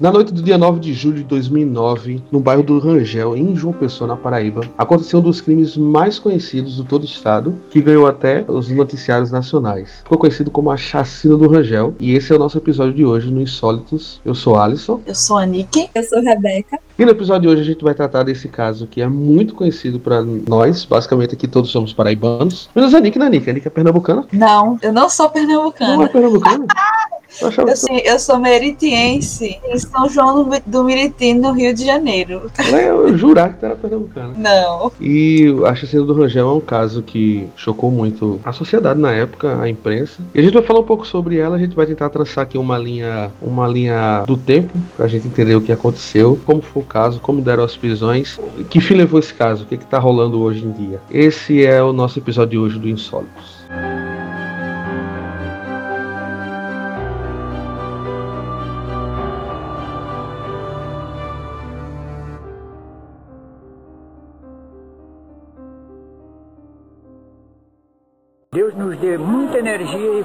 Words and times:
Na 0.00 0.12
noite 0.12 0.32
do 0.32 0.40
dia 0.40 0.56
9 0.56 0.78
de 0.78 0.94
julho 0.94 1.16
de 1.16 1.24
2009, 1.24 2.22
no 2.30 2.38
bairro 2.38 2.62
do 2.62 2.78
Rangel, 2.78 3.36
em 3.36 3.56
João 3.56 3.72
Pessoa, 3.72 4.06
na 4.06 4.16
Paraíba, 4.16 4.60
aconteceu 4.78 5.18
um 5.18 5.22
dos 5.22 5.40
crimes 5.40 5.76
mais 5.76 6.20
conhecidos 6.20 6.76
do 6.76 6.84
todo 6.84 7.02
o 7.02 7.04
estado, 7.04 7.58
que 7.68 7.80
ganhou 7.80 8.06
até 8.06 8.44
os 8.46 8.70
noticiários 8.70 9.32
nacionais. 9.32 9.90
Ficou 10.04 10.16
conhecido 10.16 10.52
como 10.52 10.70
a 10.70 10.76
Chacina 10.76 11.36
do 11.36 11.48
Rangel, 11.48 11.96
e 11.98 12.14
esse 12.14 12.32
é 12.32 12.36
o 12.36 12.38
nosso 12.38 12.56
episódio 12.56 12.94
de 12.94 13.04
hoje 13.04 13.28
no 13.28 13.42
Insólitos. 13.42 14.20
Eu 14.24 14.36
sou 14.36 14.54
Alisson. 14.54 15.00
Eu 15.04 15.16
sou 15.16 15.36
a 15.36 15.44
Nick. 15.44 15.90
Eu 15.92 16.04
sou 16.04 16.18
a 16.18 16.22
Rebeca. 16.22 16.78
E 16.96 17.04
no 17.04 17.10
episódio 17.10 17.42
de 17.42 17.48
hoje 17.48 17.62
a 17.62 17.72
gente 17.72 17.82
vai 17.82 17.92
tratar 17.92 18.22
desse 18.22 18.48
caso 18.48 18.86
que 18.86 19.02
é 19.02 19.08
muito 19.08 19.52
conhecido 19.52 19.98
para 19.98 20.22
nós, 20.22 20.84
basicamente 20.84 21.34
aqui 21.34 21.48
todos 21.48 21.70
somos 21.70 21.92
paraibanos. 21.92 22.70
Menos 22.72 22.94
a 22.94 23.00
Nick, 23.00 23.18
né, 23.18 23.28
Nick? 23.28 23.50
A 23.50 23.52
Nick 23.52 23.66
é 23.66 23.70
pernambucana? 23.70 24.28
Não, 24.32 24.78
eu 24.80 24.92
não 24.92 25.10
sou 25.10 25.28
pernambucana. 25.28 25.96
Não 25.96 26.04
é 26.04 26.08
pernambucana? 26.08 26.66
Eu, 27.40 27.68
eu, 27.68 27.76
sim, 27.76 27.98
eu 28.04 28.18
sou 28.18 28.38
meritiense 28.38 29.60
em 29.64 29.78
São 29.78 30.08
João 30.08 30.48
do 30.66 30.84
Meriti, 30.84 31.34
no 31.34 31.52
Rio 31.52 31.74
de 31.74 31.84
Janeiro. 31.84 32.50
Eu 32.72 33.16
jurar 33.16 33.54
que 33.54 33.64
era 33.64 33.76
pernambucana. 33.76 34.34
Não. 34.36 34.90
E 35.00 35.54
a 35.66 35.74
Chacina 35.74 36.04
do 36.04 36.14
Rangel 36.14 36.48
é 36.48 36.52
um 36.52 36.60
caso 36.60 37.02
que 37.02 37.48
chocou 37.54 37.90
muito 37.90 38.40
a 38.44 38.52
sociedade 38.52 38.98
na 38.98 39.12
época, 39.12 39.60
a 39.60 39.68
imprensa. 39.68 40.22
E 40.34 40.40
a 40.40 40.42
gente 40.42 40.54
vai 40.54 40.62
falar 40.62 40.80
um 40.80 40.84
pouco 40.84 41.06
sobre 41.06 41.36
ela, 41.36 41.56
a 41.56 41.58
gente 41.58 41.76
vai 41.76 41.86
tentar 41.86 42.08
traçar 42.08 42.44
aqui 42.44 42.56
uma 42.56 42.78
linha, 42.78 43.30
uma 43.40 43.68
linha 43.68 44.24
do 44.26 44.36
tempo, 44.36 44.76
pra 44.96 45.06
gente 45.06 45.26
entender 45.26 45.54
o 45.54 45.60
que 45.60 45.70
aconteceu, 45.70 46.38
como 46.44 46.62
foi 46.62 46.82
o 46.82 46.86
caso, 46.86 47.20
como 47.20 47.40
deram 47.40 47.62
as 47.62 47.76
prisões, 47.76 48.38
que 48.70 48.80
fim 48.80 48.94
levou 48.94 49.20
esse 49.20 49.34
caso, 49.34 49.64
o 49.64 49.66
que, 49.66 49.76
que 49.76 49.86
tá 49.86 49.98
rolando 49.98 50.40
hoje 50.40 50.64
em 50.64 50.72
dia. 50.72 51.00
Esse 51.10 51.64
é 51.64 51.82
o 51.82 51.92
nosso 51.92 52.18
episódio 52.18 52.50
de 52.50 52.58
hoje 52.58 52.78
do 52.78 52.88
Insólitos. 52.88 53.57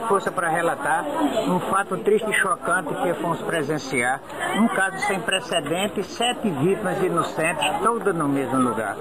Força 0.08 0.32
para 0.32 0.50
relatar 0.50 1.06
um 1.48 1.60
fato 1.60 1.98
triste 1.98 2.30
e 2.30 2.34
chocante 2.34 2.94
que 2.94 3.14
fomos 3.16 3.42
presenciar. 3.42 4.22
Um 4.58 4.68
caso 4.68 5.00
sem 5.00 5.20
precedentes, 5.20 6.08
sete 6.08 6.50
vítimas 6.50 7.02
inocentes, 7.02 7.66
todas 7.82 8.16
no 8.16 8.28
mesmo 8.28 8.60
lugar. 8.60 8.96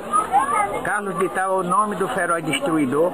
Carlos 0.85 1.15
Vital 1.17 1.59
é 1.59 1.61
o 1.61 1.63
nome 1.63 1.97
do 1.97 2.09
feroz 2.09 2.45
destruidor, 2.45 3.13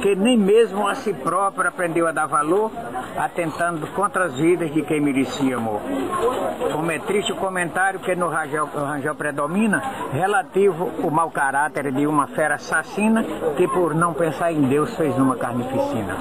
que 0.00 0.14
nem 0.14 0.38
mesmo 0.38 0.86
a 0.88 0.94
si 0.94 1.12
próprio 1.12 1.68
aprendeu 1.68 2.06
a 2.06 2.12
dar 2.12 2.26
valor, 2.26 2.70
atentando 3.16 3.86
contra 3.88 4.26
as 4.26 4.34
vidas 4.34 4.72
de 4.72 4.82
quem 4.82 5.00
merecia 5.00 5.56
amor. 5.56 5.80
Como 6.72 6.90
é 6.90 6.98
triste 6.98 7.32
o 7.32 7.36
comentário 7.36 8.00
que 8.00 8.14
no 8.14 8.28
Rangel, 8.28 9.14
predomina, 9.16 9.82
relativo 10.12 10.90
ao 11.02 11.10
mau 11.10 11.30
caráter 11.30 11.92
de 11.92 12.06
uma 12.06 12.26
fera 12.28 12.54
assassina 12.54 13.24
que 13.56 13.66
por 13.68 13.94
não 13.94 14.14
pensar 14.14 14.52
em 14.52 14.62
Deus 14.62 14.94
fez 14.96 15.16
numa 15.16 15.36
carnificina. 15.36 16.16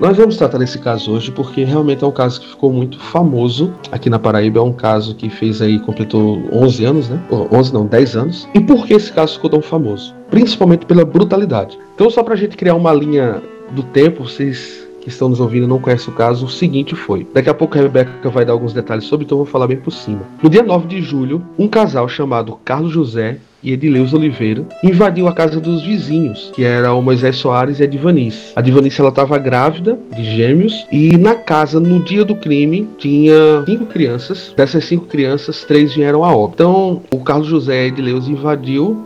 Nós 0.00 0.16
vamos 0.16 0.36
tratar 0.36 0.58
desse 0.58 0.78
caso 0.78 1.10
hoje 1.10 1.32
porque 1.32 1.64
realmente 1.64 2.04
é 2.04 2.06
um 2.06 2.12
caso 2.12 2.40
que 2.40 2.46
ficou 2.46 2.72
muito 2.72 3.00
famoso 3.00 3.74
aqui 3.90 4.08
na 4.08 4.18
Paraíba. 4.18 4.60
É 4.60 4.62
um 4.62 4.72
caso 4.72 5.14
que 5.14 5.28
fez 5.28 5.60
aí, 5.60 5.80
completou 5.80 6.40
11 6.52 6.84
anos, 6.84 7.08
né? 7.08 7.20
11 7.30 7.74
não, 7.74 7.84
10 7.84 8.16
anos. 8.16 8.48
E 8.54 8.60
por 8.60 8.86
que 8.86 8.94
esse 8.94 9.12
caso 9.12 9.34
ficou 9.34 9.50
tão 9.50 9.60
famoso? 9.60 10.14
Principalmente 10.30 10.86
pela 10.86 11.04
brutalidade. 11.04 11.76
Então, 11.96 12.08
só 12.10 12.22
pra 12.22 12.36
gente 12.36 12.56
criar 12.56 12.76
uma 12.76 12.92
linha 12.92 13.42
do 13.72 13.82
tempo, 13.82 14.22
vocês 14.22 14.87
que 15.08 15.14
estão 15.14 15.28
nos 15.28 15.40
ouvindo 15.40 15.66
não 15.66 15.80
conhecem 15.80 16.12
o 16.12 16.16
caso, 16.16 16.46
o 16.46 16.50
seguinte 16.50 16.94
foi. 16.94 17.26
Daqui 17.32 17.48
a 17.48 17.54
pouco 17.54 17.76
a 17.76 17.82
Rebeca 17.82 18.28
vai 18.28 18.44
dar 18.44 18.52
alguns 18.52 18.72
detalhes 18.72 19.04
sobre, 19.04 19.24
então 19.24 19.38
eu 19.38 19.44
vou 19.44 19.52
falar 19.52 19.66
bem 19.66 19.78
por 19.78 19.90
cima. 19.90 20.20
No 20.42 20.50
dia 20.50 20.62
9 20.62 20.86
de 20.86 21.00
julho, 21.00 21.42
um 21.58 21.66
casal 21.66 22.08
chamado 22.08 22.58
Carlos 22.64 22.92
José 22.92 23.38
e 23.62 23.72
Edileus 23.72 24.12
Oliveira 24.12 24.64
invadiu 24.84 25.26
a 25.26 25.32
casa 25.32 25.58
dos 25.58 25.82
vizinhos, 25.82 26.52
que 26.54 26.62
era 26.62 26.92
o 26.92 27.02
Moisés 27.02 27.36
Soares 27.36 27.80
e 27.80 27.82
a 27.82 27.86
Divanice. 27.86 28.52
A 28.54 28.60
Divanice 28.60 29.00
ela 29.00 29.10
estava 29.10 29.36
grávida 29.38 29.98
de 30.14 30.24
gêmeos 30.24 30.86
e 30.92 31.16
na 31.16 31.34
casa 31.34 31.80
no 31.80 32.00
dia 32.00 32.24
do 32.24 32.36
crime 32.36 32.88
tinha 32.98 33.64
cinco 33.66 33.86
crianças. 33.86 34.52
Dessas 34.56 34.84
cinco 34.84 35.06
crianças, 35.06 35.64
três 35.64 35.94
vieram 35.94 36.24
a 36.24 36.34
óbito. 36.34 36.62
Então 36.62 37.02
o 37.10 37.18
Carlos 37.20 37.48
José 37.48 37.86
e 37.86 37.88
Edileus 37.88 38.28
invadiu 38.28 39.04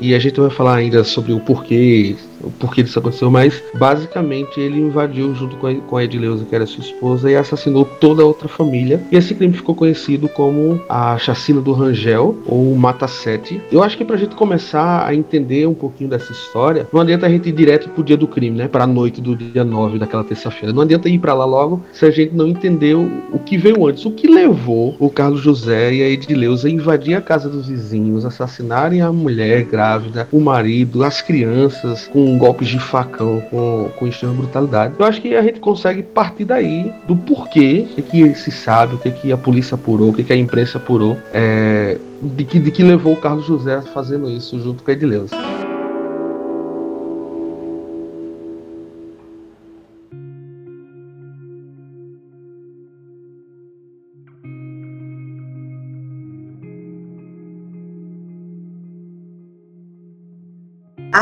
e 0.00 0.14
a 0.14 0.18
gente 0.18 0.40
vai 0.40 0.50
falar 0.50 0.76
ainda 0.76 1.04
sobre 1.04 1.32
o 1.32 1.38
porquê 1.38 2.16
o 2.42 2.50
porquê 2.50 2.82
disso 2.82 2.98
aconteceu, 2.98 3.30
mas 3.30 3.62
basicamente 3.74 4.60
ele 4.60 4.80
invadiu 4.80 5.34
junto 5.34 5.56
com 5.56 5.66
a, 5.66 5.74
com 5.74 5.96
a 5.96 6.04
Edileuza, 6.04 6.44
que 6.44 6.54
era 6.54 6.66
sua 6.66 6.84
esposa, 6.84 7.30
e 7.30 7.36
assassinou 7.36 7.84
toda 7.84 8.22
a 8.22 8.26
outra 8.26 8.48
família. 8.48 9.00
E 9.10 9.16
esse 9.16 9.34
crime 9.34 9.54
ficou 9.54 9.74
conhecido 9.74 10.28
como 10.28 10.80
a 10.88 11.18
chacina 11.18 11.60
do 11.60 11.72
Rangel, 11.72 12.36
ou 12.46 12.74
Mata 12.76 13.06
Sete. 13.06 13.60
Eu 13.70 13.82
acho 13.82 13.96
que 13.96 14.04
pra 14.04 14.16
gente 14.16 14.34
começar 14.34 15.06
a 15.06 15.14
entender 15.14 15.66
um 15.66 15.74
pouquinho 15.74 16.10
dessa 16.10 16.32
história, 16.32 16.86
não 16.92 17.00
adianta 17.00 17.26
a 17.26 17.28
gente 17.28 17.48
ir 17.48 17.52
direto 17.52 17.88
pro 17.90 18.02
dia 18.02 18.16
do 18.16 18.26
crime, 18.26 18.56
né? 18.56 18.68
Pra 18.68 18.86
noite 18.86 19.20
do 19.20 19.36
dia 19.36 19.64
9 19.64 19.98
daquela 19.98 20.24
terça-feira. 20.24 20.74
Não 20.74 20.82
adianta 20.82 21.08
ir 21.08 21.18
para 21.18 21.34
lá 21.34 21.44
logo 21.44 21.82
se 21.92 22.04
a 22.04 22.10
gente 22.10 22.34
não 22.34 22.46
entendeu 22.46 23.08
o 23.32 23.38
que 23.38 23.56
veio 23.56 23.86
antes. 23.86 24.04
O 24.04 24.10
que 24.10 24.26
levou 24.26 24.96
o 24.98 25.10
Carlos 25.10 25.40
José 25.40 25.94
e 25.94 26.02
a 26.02 26.08
Edileuza 26.08 26.68
a 26.68 26.70
invadir 26.70 27.14
a 27.14 27.20
casa 27.20 27.48
dos 27.48 27.68
vizinhos, 27.68 28.24
assassinarem 28.24 29.00
a 29.00 29.12
mulher 29.12 29.64
grávida, 29.64 30.28
o 30.32 30.40
marido, 30.40 31.04
as 31.04 31.20
crianças, 31.20 32.08
com 32.08 32.31
golpes 32.38 32.68
de 32.68 32.78
facão 32.78 33.40
com, 33.50 33.90
com 33.98 34.06
extrema 34.06 34.34
brutalidade. 34.34 34.94
Eu 34.98 35.04
acho 35.04 35.20
que 35.20 35.34
a 35.34 35.42
gente 35.42 35.60
consegue 35.60 36.02
partir 36.02 36.44
daí 36.44 36.92
do 37.06 37.16
porquê, 37.16 37.86
o 37.96 38.02
que, 38.02 38.34
se 38.34 38.50
sabe, 38.50 38.94
o 38.94 38.98
que, 38.98 39.10
que 39.10 39.32
a 39.32 39.36
polícia 39.36 39.74
apurou, 39.74 40.10
o 40.10 40.12
que, 40.12 40.24
que 40.24 40.32
a 40.32 40.36
imprensa 40.36 40.78
apurou, 40.78 41.16
é, 41.32 41.98
de, 42.20 42.44
que, 42.44 42.58
de 42.58 42.70
que 42.70 42.82
levou 42.82 43.14
o 43.14 43.16
Carlos 43.16 43.46
José 43.46 43.80
fazendo 43.94 44.30
isso 44.30 44.60
junto 44.60 44.82
com 44.82 44.90
a 44.90 44.94
Edileuza. 44.94 45.61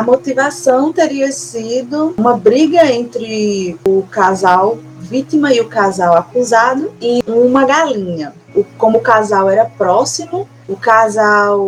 A 0.00 0.03
motivação 0.03 0.94
teria 0.94 1.31
sido 1.31 2.15
uma 2.16 2.34
briga 2.34 2.91
entre 2.91 3.77
o 3.87 4.03
casal 4.05 4.78
vítima 5.00 5.53
e 5.53 5.61
o 5.61 5.69
casal 5.69 6.16
acusado 6.16 6.93
e 7.00 7.22
uma 7.27 7.65
galinha. 7.65 8.34
Como 8.77 8.99
o 8.99 9.00
casal 9.00 9.49
era 9.49 9.65
próximo, 9.65 10.47
o 10.69 10.77
casal 10.77 11.61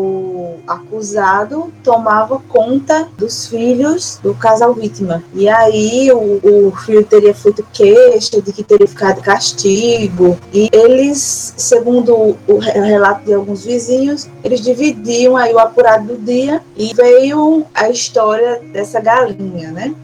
acusado 0.66 1.72
tomava 1.82 2.41
conta 2.48 3.09
dos 3.16 3.47
filhos 3.47 4.19
do 4.22 4.34
casal 4.34 4.75
vítima. 4.75 5.23
E 5.34 5.49
aí 5.49 6.11
o, 6.12 6.69
o 6.69 6.73
filho 6.84 7.05
teria 7.05 7.34
feito 7.34 7.67
queixa 7.73 8.40
de 8.40 8.52
que 8.52 8.62
teria 8.62 8.87
ficado 8.87 9.20
castigo. 9.20 10.38
E 10.52 10.69
eles, 10.73 11.55
segundo 11.56 12.37
o 12.46 12.58
relato 12.58 13.25
de 13.25 13.34
alguns 13.34 13.64
vizinhos, 13.64 14.29
eles 14.44 14.61
dividiam 14.61 15.37
aí 15.37 15.52
o 15.52 15.58
apurado 15.58 16.14
do 16.14 16.17
dia 16.17 16.62
e 16.76 16.93
veio 16.94 17.64
a 17.75 17.88
história 17.88 18.61
dessa 18.73 19.00
galinha, 19.00 19.70
né? 19.70 19.94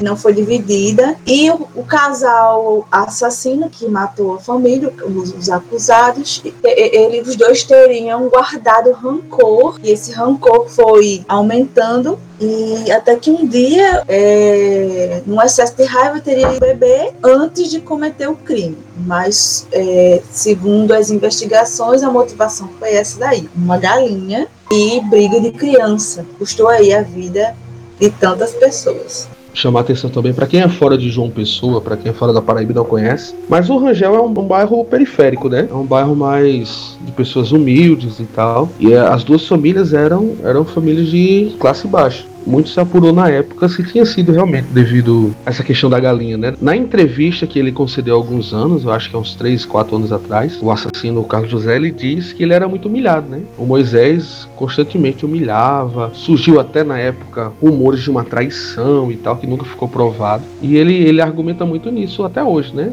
Não 0.00 0.16
foi 0.16 0.32
dividida. 0.32 1.16
E 1.26 1.50
o, 1.50 1.68
o, 1.74 1.84
casal 1.84 2.86
assassino 2.90 3.68
que 3.70 3.86
matou 3.88 4.34
a 4.34 4.38
família, 4.38 4.92
os, 5.04 5.32
os 5.32 5.50
acusados, 5.50 6.42
ele, 6.62 7.20
os 7.20 7.36
dois 7.36 7.62
teriam 7.62 8.28
guardado 8.28 8.92
rancor, 8.92 9.78
e 9.82 9.90
esse 9.90 10.12
rancor 10.12 10.68
foi 10.68 11.24
aumentando. 11.28 12.18
E 12.40 12.90
até 12.90 13.14
que 13.14 13.30
um 13.30 13.46
dia, 13.46 14.02
é, 14.08 15.22
num 15.24 15.40
excesso 15.40 15.76
de 15.76 15.84
raiva, 15.84 16.20
teria 16.20 16.48
um 16.48 16.58
bebê 16.58 17.12
antes 17.22 17.70
de 17.70 17.80
cometer 17.80 18.28
o 18.28 18.34
crime. 18.34 18.76
Mas, 18.96 19.66
é, 19.72 20.20
segundo 20.30 20.92
as 20.92 21.10
investigações, 21.10 22.02
a 22.02 22.10
motivação 22.10 22.68
foi 22.78 22.94
essa 22.94 23.18
daí: 23.20 23.48
uma 23.54 23.78
galinha 23.78 24.48
e 24.70 25.00
briga 25.02 25.40
de 25.40 25.52
criança. 25.52 26.26
Custou 26.36 26.68
aí 26.68 26.92
a 26.92 27.02
vida 27.02 27.56
de 28.00 28.10
tantas 28.10 28.52
pessoas 28.52 29.28
chamar 29.54 29.80
atenção 29.80 30.10
também 30.10 30.34
para 30.34 30.46
quem 30.46 30.60
é 30.60 30.68
fora 30.68 30.98
de 30.98 31.08
João 31.08 31.30
Pessoa, 31.30 31.80
para 31.80 31.96
quem 31.96 32.10
é 32.10 32.14
fora 32.14 32.32
da 32.32 32.42
Paraíba 32.42 32.72
e 32.72 32.74
não 32.74 32.84
conhece. 32.84 33.34
Mas 33.48 33.70
o 33.70 33.78
Rangel 33.78 34.14
é 34.14 34.20
um, 34.20 34.26
um, 34.26 34.46
bairro 34.46 34.84
periférico, 34.84 35.48
né? 35.48 35.68
É 35.70 35.74
um 35.74 35.86
bairro 35.86 36.14
mais 36.14 36.98
de 37.00 37.12
pessoas 37.12 37.52
humildes 37.52 38.18
e 38.18 38.24
tal. 38.24 38.68
E 38.78 38.94
as 38.94 39.24
duas 39.24 39.46
famílias 39.46 39.94
eram, 39.94 40.34
eram 40.42 40.64
famílias 40.64 41.08
de 41.08 41.54
classe 41.58 41.86
baixa. 41.86 42.24
Muito 42.46 42.68
se 42.68 42.80
apurou 42.80 43.12
na 43.12 43.28
época 43.28 43.68
se 43.68 43.82
tinha 43.82 44.04
sido 44.04 44.32
realmente 44.32 44.66
devido 44.66 45.34
a 45.44 45.50
essa 45.50 45.62
questão 45.62 45.88
da 45.88 45.98
galinha, 45.98 46.36
né? 46.36 46.54
Na 46.60 46.76
entrevista 46.76 47.46
que 47.46 47.58
ele 47.58 47.72
concedeu 47.72 48.14
há 48.14 48.18
alguns 48.18 48.52
anos, 48.52 48.84
eu 48.84 48.92
acho 48.92 49.10
que 49.10 49.16
há 49.16 49.18
uns 49.18 49.34
3, 49.34 49.64
4 49.64 49.96
anos 49.96 50.12
atrás, 50.12 50.58
o 50.60 50.70
assassino 50.70 51.24
Carlos 51.24 51.50
José, 51.50 51.76
ele 51.76 51.90
disse 51.90 52.34
que 52.34 52.42
ele 52.42 52.52
era 52.52 52.68
muito 52.68 52.88
humilhado, 52.88 53.28
né? 53.28 53.42
O 53.56 53.64
Moisés 53.64 54.48
constantemente 54.56 55.24
humilhava, 55.24 56.10
surgiu 56.14 56.60
até 56.60 56.84
na 56.84 56.98
época 56.98 57.52
rumores 57.60 58.02
de 58.02 58.10
uma 58.10 58.24
traição 58.24 59.10
e 59.10 59.16
tal, 59.16 59.36
que 59.36 59.46
nunca 59.46 59.64
ficou 59.64 59.88
provado. 59.88 60.44
E 60.62 60.76
ele, 60.76 60.94
ele 60.94 61.20
argumenta 61.20 61.64
muito 61.64 61.90
nisso 61.90 62.24
até 62.24 62.42
hoje, 62.42 62.74
né? 62.74 62.92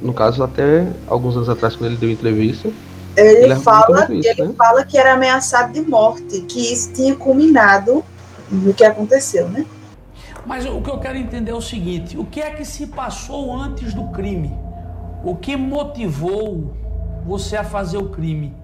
No 0.00 0.12
caso, 0.12 0.42
até 0.42 0.86
alguns 1.06 1.36
anos 1.36 1.48
atrás, 1.48 1.76
quando 1.76 1.90
ele 1.90 1.98
deu 1.98 2.10
entrevista, 2.10 2.68
ele, 3.16 3.44
ele 3.44 3.56
fala, 3.56 4.04
isso, 4.10 4.28
ele 4.28 4.48
né? 4.48 4.54
fala 4.56 4.84
que 4.84 4.96
era 4.96 5.14
ameaçado 5.14 5.72
de 5.72 5.82
morte, 5.82 6.40
que 6.42 6.72
isso 6.72 6.92
tinha 6.92 7.14
culminado 7.14 8.02
no 8.52 8.74
que 8.74 8.84
aconteceu, 8.84 9.48
né? 9.48 9.66
Mas 10.44 10.66
o 10.66 10.80
que 10.80 10.90
eu 10.90 10.98
quero 10.98 11.16
entender 11.16 11.52
é 11.52 11.54
o 11.54 11.60
seguinte: 11.60 12.18
o 12.18 12.24
que 12.24 12.40
é 12.40 12.50
que 12.50 12.64
se 12.64 12.86
passou 12.86 13.54
antes 13.54 13.94
do 13.94 14.04
crime? 14.08 14.52
O 15.24 15.36
que 15.36 15.56
motivou 15.56 16.74
você 17.24 17.56
a 17.56 17.64
fazer 17.64 17.98
o 17.98 18.08
crime? 18.08 18.54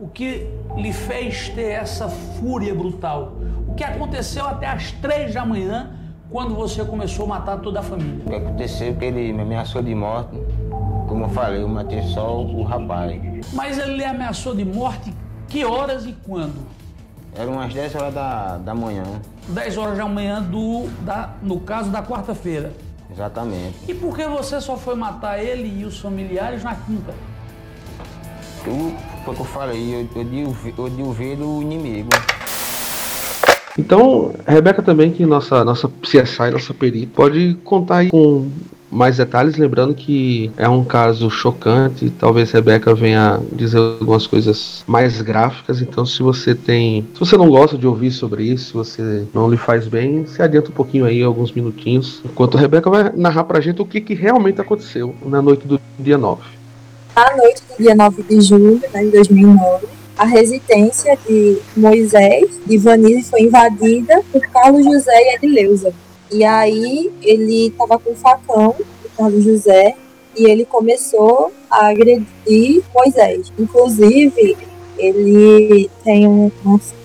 O 0.00 0.08
que 0.08 0.48
lhe 0.76 0.92
fez 0.92 1.48
ter 1.50 1.70
essa 1.72 2.08
fúria 2.08 2.74
brutal? 2.74 3.34
O 3.66 3.74
que 3.74 3.84
aconteceu 3.84 4.46
até 4.46 4.66
as 4.66 4.92
três 4.92 5.34
da 5.34 5.44
manhã, 5.44 5.90
quando 6.30 6.54
você 6.54 6.84
começou 6.84 7.26
a 7.26 7.28
matar 7.28 7.58
toda 7.58 7.80
a 7.80 7.82
família? 7.82 8.24
O 8.24 8.28
que 8.28 8.34
aconteceu 8.34 8.88
é 8.88 8.92
que 8.92 9.04
ele 9.04 9.32
me 9.32 9.42
ameaçou 9.42 9.82
de 9.82 9.94
morte 9.94 10.38
como 11.08 11.24
eu 11.24 11.28
falei, 11.30 11.62
eu 11.62 11.68
matei 11.68 12.02
só 12.02 12.38
o 12.38 12.62
rapaz. 12.62 13.20
Mas 13.54 13.78
ele 13.78 13.96
lhe 13.96 14.04
ameaçou 14.04 14.54
de 14.54 14.64
morte 14.64 15.12
que 15.48 15.64
horas 15.64 16.04
e 16.04 16.12
quando? 16.12 16.54
Eram 17.34 17.52
umas 17.52 17.72
10 17.72 17.94
horas 17.94 18.14
da, 18.14 18.58
da 18.58 18.74
manhã. 18.74 19.04
10 19.48 19.76
horas 19.76 19.96
da 19.96 20.06
manhã 20.06 20.42
do, 20.42 20.88
da, 21.04 21.30
no 21.42 21.60
caso 21.60 21.90
da 21.90 22.02
quarta-feira. 22.02 22.72
Exatamente. 23.10 23.76
E 23.88 23.94
por 23.94 24.16
que 24.16 24.26
você 24.26 24.60
só 24.60 24.76
foi 24.76 24.94
matar 24.94 25.42
ele 25.42 25.80
e 25.80 25.84
os 25.84 25.98
familiares 25.98 26.62
na 26.62 26.74
quinta? 26.74 27.14
Eu, 28.66 28.92
foi 29.24 29.32
o 29.32 29.36
que 29.36 29.42
eu 29.42 29.46
falei, 29.46 29.94
eu, 29.94 30.22
eu, 30.22 30.54
eu, 30.76 31.06
ouvir 31.06 31.36
do 31.36 31.62
inimigo. 31.62 32.10
Então, 33.78 34.34
Rebeca 34.46 34.82
também, 34.82 35.12
que 35.12 35.24
nossa, 35.24 35.64
nossa 35.64 35.88
CSI, 36.02 36.50
nossa 36.50 36.74
perita, 36.74 37.12
pode 37.14 37.54
contar 37.62 37.98
aí 37.98 38.10
com 38.10 38.50
mais 38.90 39.16
detalhes, 39.16 39.56
lembrando 39.56 39.94
que 39.94 40.50
é 40.56 40.68
um 40.68 40.84
caso 40.84 41.30
chocante, 41.30 42.10
talvez 42.10 42.50
Rebeca 42.50 42.94
venha 42.94 43.40
dizer 43.52 43.78
algumas 43.78 44.26
coisas 44.26 44.82
mais 44.86 45.20
gráficas, 45.20 45.80
então 45.80 46.04
se 46.06 46.22
você 46.22 46.54
tem, 46.54 47.06
se 47.14 47.20
você 47.20 47.36
não 47.36 47.50
gosta 47.50 47.76
de 47.76 47.86
ouvir 47.86 48.10
sobre 48.10 48.44
isso, 48.44 48.66
se 48.66 48.72
você 48.72 49.24
não 49.34 49.50
lhe 49.50 49.56
faz 49.56 49.86
bem, 49.86 50.26
se 50.26 50.42
adianta 50.42 50.70
um 50.70 50.74
pouquinho 50.74 51.04
aí, 51.04 51.22
alguns 51.22 51.52
minutinhos, 51.52 52.20
enquanto 52.24 52.56
a 52.56 52.60
Rebeca 52.60 52.88
vai 52.88 53.12
narrar 53.14 53.44
pra 53.44 53.60
gente 53.60 53.82
o 53.82 53.86
que, 53.86 54.00
que 54.00 54.14
realmente 54.14 54.60
aconteceu 54.60 55.14
na 55.24 55.42
noite 55.42 55.66
do 55.66 55.80
dia 55.98 56.18
9. 56.18 56.42
Na 57.14 57.36
noite 57.36 57.62
do 57.68 57.82
dia 57.82 57.94
9 57.94 58.22
de 58.22 58.40
julho, 58.40 58.80
né, 58.92 59.04
de 59.04 59.10
2009, 59.10 59.86
a 60.16 60.24
residência 60.24 61.16
de 61.28 61.58
Moisés 61.76 62.58
e 62.68 62.76
Vanille 62.76 63.22
foi 63.22 63.42
invadida 63.42 64.20
por 64.32 64.40
Carlos 64.48 64.84
José 64.84 65.12
e 65.12 65.36
Edileuza, 65.36 65.92
e 66.30 66.44
aí 66.44 67.10
ele 67.22 67.68
estava 67.68 67.98
com 67.98 68.10
um 68.10 68.16
facão, 68.16 68.74
o 69.04 69.08
Carlos 69.16 69.44
José, 69.44 69.94
e 70.36 70.44
ele 70.44 70.64
começou 70.64 71.52
a 71.70 71.88
agredir 71.88 72.82
Moisés. 72.94 73.52
Inclusive, 73.58 74.56
ele 74.98 75.88
tem 76.02 76.26
uma, 76.26 76.50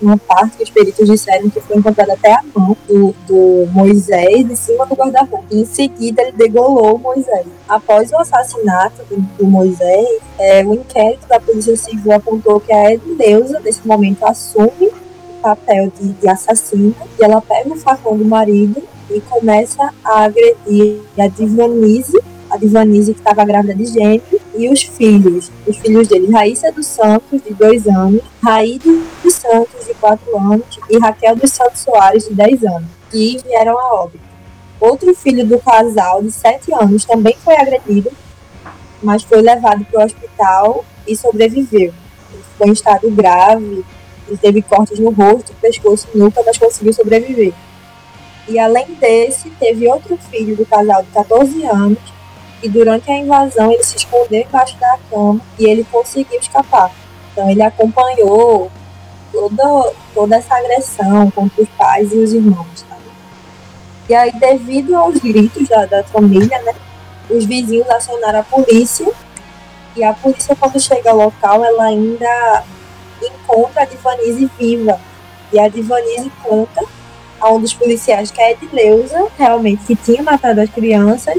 uma, 0.02 0.18
parte 0.18 0.56
que 0.56 0.64
os 0.64 0.70
peritos 0.70 1.08
disseram 1.08 1.48
que 1.48 1.60
foi 1.60 1.76
encontrada 1.76 2.12
até 2.12 2.32
a 2.32 2.42
mão 2.54 2.76
do, 2.88 3.14
do 3.26 3.68
Moisés 3.72 4.50
em 4.50 4.56
cima 4.56 4.84
do 4.84 4.94
guarda-roupa. 4.94 5.44
Em 5.50 5.64
seguida, 5.64 6.22
ele 6.22 6.32
degolou 6.32 6.98
Moisés. 6.98 7.46
Após 7.68 8.10
o 8.10 8.16
assassinato 8.16 9.02
do, 9.04 9.16
do 9.38 9.46
Moisés, 9.46 10.18
é, 10.38 10.64
o 10.64 10.74
inquérito 10.74 11.26
da 11.28 11.38
Polícia 11.38 11.76
Civil 11.76 12.12
apontou 12.12 12.60
que 12.60 12.72
a 12.72 12.92
Edileuza, 12.92 13.60
nesse 13.60 13.86
momento, 13.86 14.24
assume 14.24 14.88
o 14.88 15.40
papel 15.40 15.92
de, 15.98 16.08
de 16.14 16.28
assassina 16.28 16.94
e 17.18 17.24
ela 17.24 17.40
pega 17.40 17.72
o 17.72 17.76
facão 17.76 18.16
do 18.16 18.24
marido 18.24 18.82
e 19.14 19.20
começa 19.20 19.94
a 20.04 20.24
agredir 20.24 21.00
a 21.16 21.28
Divanise, 21.28 22.20
a 22.50 22.56
Divanise 22.56 23.14
que 23.14 23.20
estava 23.20 23.44
grávida 23.44 23.74
de 23.74 23.86
gêmeo, 23.86 24.22
e 24.56 24.68
os 24.68 24.82
filhos, 24.82 25.50
os 25.66 25.76
filhos 25.78 26.08
dele, 26.08 26.30
Raíssa 26.30 26.70
dos 26.72 26.86
Santos, 26.86 27.40
de 27.42 27.54
dois 27.54 27.86
anos, 27.86 28.22
Raíde 28.42 29.02
dos 29.22 29.34
Santos, 29.34 29.86
de 29.86 29.94
quatro 29.94 30.36
anos, 30.36 30.78
e 30.90 30.98
Raquel 30.98 31.36
dos 31.36 31.52
Santos 31.52 31.80
Soares, 31.80 32.28
de 32.28 32.34
dez 32.34 32.62
anos, 32.64 32.88
que 33.10 33.38
vieram 33.44 33.78
a 33.78 34.02
óbito. 34.02 34.24
Outro 34.80 35.14
filho 35.14 35.46
do 35.46 35.58
casal, 35.60 36.22
de 36.22 36.30
sete 36.30 36.72
anos, 36.74 37.04
também 37.04 37.36
foi 37.44 37.56
agredido, 37.56 38.10
mas 39.02 39.22
foi 39.22 39.40
levado 39.40 39.84
para 39.84 40.00
o 40.00 40.04
hospital 40.04 40.84
e 41.06 41.16
sobreviveu. 41.16 41.92
Ele 42.32 42.42
ficou 42.52 42.68
em 42.68 42.72
estado 42.72 43.10
grave, 43.10 43.84
ele 44.26 44.36
teve 44.38 44.62
cortes 44.62 44.98
no 44.98 45.10
rosto, 45.10 45.52
pescoço 45.60 46.08
e 46.14 46.18
nuca, 46.18 46.42
mas 46.44 46.58
conseguiu 46.58 46.92
sobreviver. 46.92 47.52
E 48.46 48.58
além 48.58 48.86
desse, 48.94 49.50
teve 49.50 49.88
outro 49.88 50.16
filho 50.30 50.56
do 50.56 50.66
casal 50.66 51.02
de 51.02 51.08
14 51.10 51.64
anos, 51.64 51.98
e 52.62 52.68
durante 52.68 53.10
a 53.10 53.18
invasão 53.18 53.70
ele 53.70 53.84
se 53.84 53.96
escondeu 53.96 54.40
embaixo 54.40 54.76
da 54.78 54.98
cama 55.10 55.40
e 55.58 55.66
ele 55.66 55.84
conseguiu 55.84 56.38
escapar. 56.40 56.90
Então 57.30 57.50
ele 57.50 57.62
acompanhou 57.62 58.70
toda, 59.30 59.92
toda 60.14 60.36
essa 60.36 60.54
agressão 60.54 61.30
contra 61.30 61.62
os 61.62 61.68
pais 61.70 62.12
e 62.12 62.16
os 62.16 62.32
irmãos. 62.32 62.86
Sabe? 62.88 63.02
E 64.08 64.14
aí, 64.14 64.32
devido 64.32 64.96
aos 64.96 65.18
gritos 65.18 65.68
da, 65.68 65.84
da 65.86 66.04
família, 66.04 66.60
né, 66.62 66.74
os 67.28 67.44
vizinhos 67.44 67.88
acionaram 67.90 68.40
a 68.40 68.44
polícia. 68.44 69.10
E 69.96 70.02
a 70.02 70.12
polícia, 70.12 70.56
quando 70.56 70.80
chega 70.80 71.10
ao 71.10 71.16
local, 71.16 71.64
ela 71.64 71.84
ainda 71.84 72.64
encontra 73.22 73.82
a 73.82 73.86
Divanise 73.86 74.50
viva. 74.58 75.00
E 75.52 75.58
a 75.58 75.68
Divanise 75.68 76.30
conta 76.42 76.84
a 77.44 77.52
um 77.52 77.60
dos 77.60 77.74
policiais, 77.74 78.30
que 78.30 78.40
é 78.40 78.46
a 78.46 78.50
Edileuza, 78.52 79.26
realmente, 79.38 79.84
que 79.84 79.94
tinha 79.94 80.22
matado 80.22 80.62
as 80.62 80.70
crianças 80.70 81.34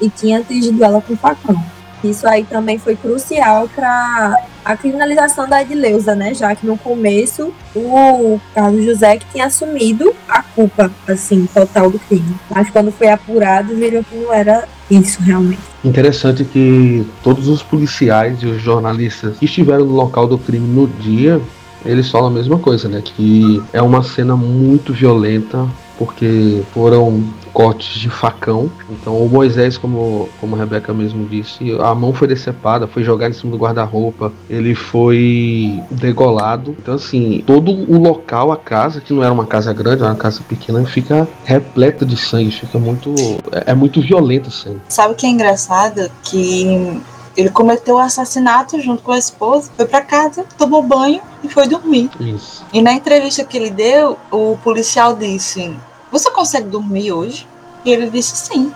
e 0.00 0.08
tinha 0.08 0.38
atingido 0.38 0.82
ela 0.82 1.00
com 1.02 1.14
facão. 1.14 1.62
Isso 2.02 2.26
aí 2.26 2.42
também 2.44 2.78
foi 2.78 2.96
crucial 2.96 3.68
para 3.68 4.34
a 4.64 4.76
criminalização 4.76 5.46
da 5.46 5.62
Edileuza, 5.62 6.14
né? 6.14 6.34
Já 6.34 6.56
que 6.56 6.66
no 6.66 6.76
começo 6.76 7.52
o 7.74 8.40
Carlos 8.54 8.84
José 8.84 9.18
que 9.18 9.26
tinha 9.30 9.46
assumido 9.46 10.12
a 10.26 10.42
culpa, 10.42 10.90
assim, 11.06 11.46
total 11.52 11.90
do 11.90 11.98
crime. 11.98 12.34
Mas 12.50 12.70
quando 12.70 12.90
foi 12.90 13.08
apurado, 13.08 13.76
viram 13.76 14.02
que 14.02 14.16
não 14.16 14.32
era 14.32 14.66
isso 14.90 15.20
realmente. 15.20 15.60
Interessante 15.84 16.44
que 16.44 17.06
todos 17.22 17.46
os 17.46 17.62
policiais 17.62 18.42
e 18.42 18.46
os 18.46 18.60
jornalistas 18.60 19.36
que 19.36 19.44
estiveram 19.44 19.84
no 19.84 19.94
local 19.94 20.26
do 20.26 20.38
crime 20.38 20.66
no 20.66 20.88
dia 20.88 21.40
eles 21.84 22.10
falam 22.10 22.28
a 22.28 22.30
mesma 22.30 22.58
coisa, 22.58 22.88
né? 22.88 23.02
Que 23.02 23.62
é 23.72 23.82
uma 23.82 24.02
cena 24.02 24.36
muito 24.36 24.92
violenta, 24.92 25.68
porque 25.98 26.62
foram 26.72 27.22
cortes 27.52 28.00
de 28.00 28.08
facão. 28.08 28.70
Então 28.90 29.16
o 29.16 29.28
Moisés, 29.28 29.76
como, 29.76 30.28
como 30.40 30.56
a 30.56 30.58
Rebeca 30.58 30.92
mesmo 30.92 31.26
disse, 31.28 31.76
a 31.80 31.94
mão 31.94 32.12
foi 32.12 32.26
decepada, 32.26 32.86
foi 32.86 33.04
jogada 33.04 33.34
em 33.34 33.38
cima 33.38 33.52
do 33.52 33.58
guarda-roupa, 33.58 34.32
ele 34.48 34.74
foi 34.74 35.80
degolado. 35.90 36.74
Então 36.80 36.94
assim, 36.94 37.42
todo 37.46 37.70
o 37.70 37.98
local, 37.98 38.50
a 38.50 38.56
casa, 38.56 39.00
que 39.00 39.12
não 39.12 39.22
era 39.22 39.32
uma 39.32 39.46
casa 39.46 39.72
grande, 39.72 40.02
era 40.02 40.10
uma 40.10 40.18
casa 40.18 40.42
pequena, 40.48 40.84
fica 40.84 41.28
repleta 41.44 42.04
de 42.04 42.16
sangue, 42.16 42.50
fica 42.50 42.78
muito. 42.78 43.14
É, 43.52 43.72
é 43.72 43.74
muito 43.74 44.00
violento 44.00 44.48
assim. 44.48 44.80
Sabe 44.88 45.12
o 45.12 45.16
que 45.16 45.26
é 45.26 45.30
engraçado? 45.30 46.10
Que 46.22 47.00
ele 47.36 47.48
cometeu 47.50 47.96
o 47.96 47.98
assassinato 47.98 48.80
junto 48.80 49.02
com 49.02 49.12
a 49.12 49.18
esposa, 49.18 49.70
foi 49.76 49.86
para 49.86 50.02
casa, 50.02 50.44
tomou 50.58 50.82
banho 50.82 51.20
e 51.42 51.48
foi 51.48 51.66
dormir. 51.66 52.10
Isso. 52.20 52.64
E 52.72 52.82
na 52.82 52.92
entrevista 52.92 53.44
que 53.44 53.56
ele 53.56 53.70
deu, 53.70 54.18
o 54.30 54.56
policial 54.62 55.16
disse: 55.16 55.74
Você 56.10 56.30
consegue 56.30 56.68
dormir 56.68 57.12
hoje? 57.12 57.46
E 57.84 57.92
ele 57.92 58.08
disse 58.10 58.36
sim. 58.36 58.72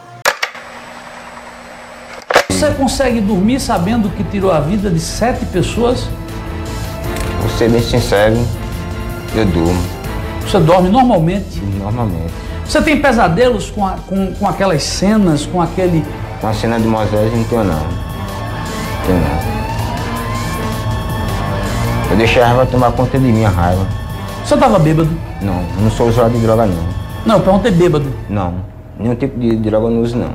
Você 2.48 2.70
consegue 2.70 3.20
dormir 3.20 3.60
sabendo 3.60 4.08
que 4.10 4.25
tirou 4.25 4.50
a 4.50 4.60
vida 4.60 4.90
de 4.90 4.98
sete 4.98 5.44
pessoas? 5.46 6.08
Vou 7.40 7.50
ser 7.58 7.70
bem 7.70 7.82
sincero, 7.82 8.36
eu 9.34 9.44
durmo. 9.44 9.82
Você 10.40 10.58
dorme 10.60 10.88
normalmente? 10.88 11.60
Normalmente. 11.78 12.32
Você 12.64 12.80
tem 12.82 13.00
pesadelos 13.00 13.70
com, 13.70 13.86
a, 13.86 13.92
com, 14.08 14.32
com 14.34 14.48
aquelas 14.48 14.82
cenas, 14.82 15.44
com 15.46 15.60
aquele. 15.60 16.04
Com 16.40 16.48
a 16.48 16.54
cena 16.54 16.80
de 16.80 16.86
Moisés, 16.86 17.32
não 17.32 17.44
tenho 17.44 17.64
não. 17.64 18.05
Tenho 19.06 19.20
não. 19.20 19.56
Eu 22.10 22.16
deixei 22.16 22.42
a 22.42 22.46
raiva 22.46 22.66
tomar 22.66 22.92
conta 22.92 23.18
de 23.18 23.25
mim, 23.25 23.44
a 23.44 23.48
raiva. 23.48 23.86
Você 24.44 24.56
tava 24.56 24.78
bêbado? 24.78 25.10
Não, 25.40 25.60
eu 25.76 25.82
não 25.82 25.90
sou 25.90 26.08
usuário 26.08 26.34
de 26.34 26.40
droga 26.40 26.66
não. 26.66 26.88
Não, 27.25 27.40
perguntei 27.40 27.70
bêbado. 27.70 28.12
Não, 28.28 28.64
nenhum 28.98 29.14
tipo 29.14 29.38
de 29.38 29.56
droga 29.56 29.86
eu 29.86 29.90
não 29.90 30.02
uso 30.02 30.16
não. 30.16 30.32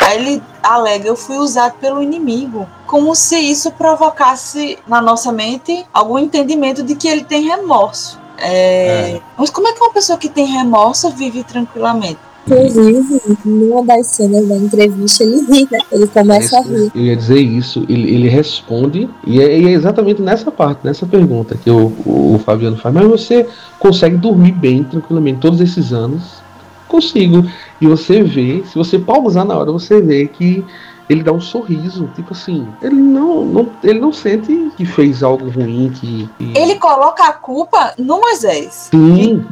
Aí 0.00 0.16
ele 0.16 0.42
alega, 0.62 1.06
eu 1.06 1.16
fui 1.16 1.36
usado 1.36 1.74
pelo 1.74 2.02
inimigo. 2.02 2.66
Como 2.86 3.14
se 3.14 3.36
isso 3.38 3.70
provocasse 3.72 4.78
na 4.86 5.00
nossa 5.00 5.32
mente 5.32 5.86
algum 5.92 6.18
entendimento 6.18 6.82
de 6.82 6.94
que 6.94 7.08
ele 7.08 7.24
tem 7.24 7.42
remorso. 7.44 8.18
É, 8.38 9.20
Mas 9.36 9.50
como 9.50 9.68
é 9.68 9.72
que 9.72 9.80
uma 9.80 9.92
pessoa 9.92 10.18
que 10.18 10.28
tem 10.28 10.46
remorso 10.46 11.10
vive 11.10 11.44
tranquilamente? 11.44 12.18
Inclusive, 12.46 13.20
numa 13.44 13.84
das 13.84 14.06
cenas 14.06 14.46
da 14.48 14.56
entrevista, 14.56 15.22
ele 15.22 15.40
ri, 15.42 15.68
né? 15.70 15.78
Ele 15.92 16.06
começa 16.06 16.58
a 16.58 16.62
rir. 16.62 16.90
Eu 16.94 17.02
ia 17.02 17.16
dizer 17.16 17.40
isso, 17.40 17.84
ele, 17.88 18.10
ele 18.10 18.28
responde, 18.28 19.08
e 19.26 19.40
é, 19.40 19.58
e 19.58 19.66
é 19.66 19.70
exatamente 19.70 20.20
nessa 20.22 20.50
parte, 20.50 20.80
nessa 20.84 21.06
pergunta 21.06 21.56
que 21.56 21.70
o, 21.70 21.92
o 22.04 22.40
Fabiano 22.44 22.76
faz. 22.76 22.94
Mas 22.94 23.06
você 23.06 23.46
consegue 23.78 24.16
dormir 24.16 24.52
bem, 24.52 24.82
tranquilamente, 24.84 25.40
todos 25.40 25.60
esses 25.60 25.92
anos? 25.92 26.40
Consigo. 26.88 27.46
E 27.80 27.86
você 27.86 28.22
vê, 28.22 28.64
se 28.64 28.74
você 28.74 28.98
pausar 28.98 29.44
na 29.44 29.56
hora, 29.56 29.70
você 29.70 30.00
vê 30.00 30.26
que 30.26 30.64
ele 31.10 31.24
dá 31.24 31.32
um 31.32 31.40
sorriso, 31.40 32.08
tipo 32.14 32.32
assim, 32.32 32.72
ele 32.80 32.94
não, 32.94 33.44
não, 33.44 33.68
ele 33.82 33.98
não 33.98 34.12
sente 34.12 34.70
que 34.76 34.86
fez 34.86 35.24
algo 35.24 35.50
ruim, 35.50 35.90
que, 35.92 36.30
que... 36.38 36.56
Ele 36.56 36.76
coloca 36.76 37.24
a 37.24 37.32
culpa 37.32 37.92
no 37.98 38.20
Moisés. 38.20 38.90
Sim. 38.92 39.44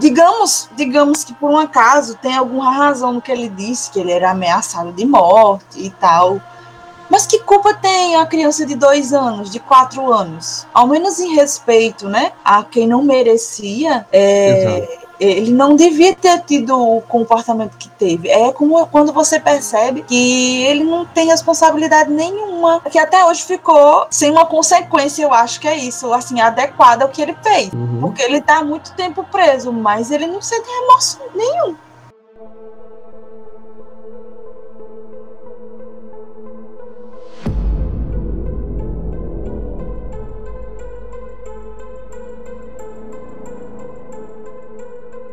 Digamos, 0.00 0.68
digamos 0.76 1.22
que 1.22 1.32
por 1.34 1.52
um 1.52 1.56
acaso 1.56 2.18
tem 2.20 2.36
alguma 2.36 2.72
razão 2.72 3.12
no 3.12 3.22
que 3.22 3.30
ele 3.30 3.48
disse, 3.48 3.92
que 3.92 4.00
ele 4.00 4.10
era 4.10 4.32
ameaçado 4.32 4.90
de 4.90 5.06
morte 5.06 5.78
e 5.78 5.88
tal. 5.88 6.40
Mas 7.08 7.26
que 7.26 7.38
culpa 7.38 7.74
tem 7.74 8.16
a 8.16 8.26
criança 8.26 8.66
de 8.66 8.74
dois 8.74 9.12
anos, 9.12 9.50
de 9.50 9.60
quatro 9.60 10.12
anos? 10.12 10.66
Ao 10.74 10.88
menos 10.88 11.20
em 11.20 11.32
respeito, 11.36 12.08
né, 12.08 12.32
a 12.44 12.64
quem 12.64 12.88
não 12.88 13.04
merecia, 13.04 14.04
é, 14.10 14.98
ele 15.22 15.52
não 15.52 15.76
devia 15.76 16.14
ter 16.14 16.40
tido 16.40 16.76
o 16.76 17.00
comportamento 17.02 17.76
que 17.76 17.88
teve. 17.88 18.28
É 18.28 18.52
como 18.52 18.86
quando 18.86 19.12
você 19.12 19.38
percebe 19.38 20.02
que 20.02 20.62
ele 20.64 20.84
não 20.84 21.06
tem 21.06 21.26
responsabilidade 21.26 22.10
nenhuma, 22.10 22.80
que 22.90 22.98
até 22.98 23.24
hoje 23.24 23.44
ficou 23.44 24.06
sem 24.10 24.30
uma 24.30 24.44
consequência, 24.44 25.22
eu 25.22 25.32
acho 25.32 25.60
que 25.60 25.68
é 25.68 25.76
isso, 25.76 26.12
assim, 26.12 26.40
adequada 26.40 27.04
ao 27.04 27.10
que 27.10 27.22
ele 27.22 27.36
fez. 27.42 27.72
Uhum. 27.72 28.00
Porque 28.00 28.22
ele 28.22 28.40
tá 28.40 28.58
há 28.58 28.64
muito 28.64 28.92
tempo 28.94 29.24
preso, 29.24 29.72
mas 29.72 30.10
ele 30.10 30.26
não 30.26 30.42
sente 30.42 30.68
remorso 30.68 31.20
nenhum. 31.34 31.76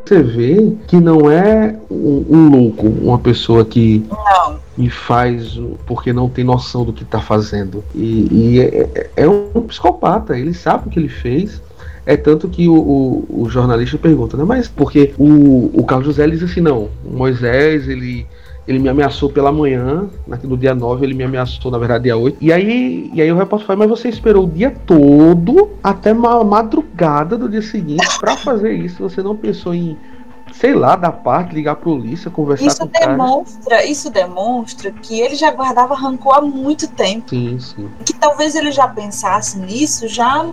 Você 0.09 0.23
vê 0.23 0.73
que 0.87 0.99
não 0.99 1.29
é 1.29 1.75
um, 1.87 2.25
um 2.27 2.49
louco, 2.49 2.87
uma 2.87 3.19
pessoa 3.19 3.63
que 3.63 4.03
Não. 4.09 4.57
e 4.75 4.89
faz 4.89 5.59
porque 5.85 6.11
não 6.11 6.27
tem 6.27 6.43
noção 6.43 6.83
do 6.83 6.91
que 6.91 7.03
está 7.03 7.21
fazendo. 7.21 7.83
E, 7.93 8.27
e 8.31 8.59
é, 8.59 8.89
é- 8.95 9.09
é 9.17 9.29
um 9.29 9.61
psicopata, 9.67 10.35
ele 10.35 10.51
sabe 10.55 10.87
o 10.87 10.89
que 10.89 10.97
ele 10.97 11.09
fez. 11.09 11.61
É 12.07 12.17
tanto 12.17 12.49
que 12.49 12.67
o, 12.67 12.73
o- 12.73 13.43
o 13.43 13.49
jornalista 13.51 13.99
pergunta, 13.99 14.35
né? 14.35 14.43
Mas 14.43 14.67
porque 14.67 15.13
o, 15.15 15.69
o 15.79 15.83
Carlos 15.85 16.07
José 16.07 16.23
ele 16.23 16.37
diz 16.37 16.49
assim, 16.49 16.61
não, 16.61 16.89
o 17.05 17.15
Moisés, 17.15 17.87
ele, 17.87 18.25
ele 18.71 18.79
me 18.79 18.87
ameaçou 18.87 19.31
pela 19.31 19.51
manhã, 19.51 20.07
no 20.43 20.55
dia 20.55 20.75
9 20.75 21.03
ele 21.03 21.15
me 21.15 21.23
ameaçou, 21.23 21.71
na 21.71 21.79
verdade, 21.79 22.03
dia 22.03 22.15
8. 22.15 22.37
E 22.39 22.53
aí, 22.53 23.09
e 23.13 23.19
aí 23.19 23.31
o 23.31 23.35
repórter 23.35 23.65
fala, 23.65 23.79
mas 23.79 23.89
você 23.89 24.09
esperou 24.09 24.45
o 24.45 24.49
dia 24.49 24.69
todo, 24.85 25.71
até 25.83 26.13
ma 26.13 26.43
madrugada 26.43 27.35
do 27.35 27.49
dia 27.49 27.63
seguinte, 27.63 28.05
para 28.19 28.37
fazer 28.37 28.73
isso. 28.73 29.01
Você 29.01 29.23
não 29.23 29.35
pensou 29.35 29.73
em, 29.73 29.97
sei 30.53 30.75
lá, 30.75 30.95
dar 30.95 31.11
parte, 31.11 31.55
ligar 31.55 31.77
pra 31.77 31.85
polícia, 31.85 32.29
conversar 32.29 32.67
Isso 32.67 32.77
com 32.77 32.85
o 32.85 32.89
cara. 32.89 33.07
demonstra, 33.07 33.85
isso 33.85 34.09
demonstra 34.11 34.91
que 34.91 35.19
ele 35.19 35.33
já 35.33 35.51
guardava 35.51 35.95
rancor 35.95 36.37
há 36.37 36.41
muito 36.41 36.87
tempo. 36.87 37.29
Sim, 37.29 37.59
sim. 37.59 37.89
Que 38.05 38.13
talvez 38.13 38.53
ele 38.53 38.71
já 38.71 38.87
pensasse 38.87 39.57
nisso 39.57 40.07
já 40.07 40.27
há 40.27 40.45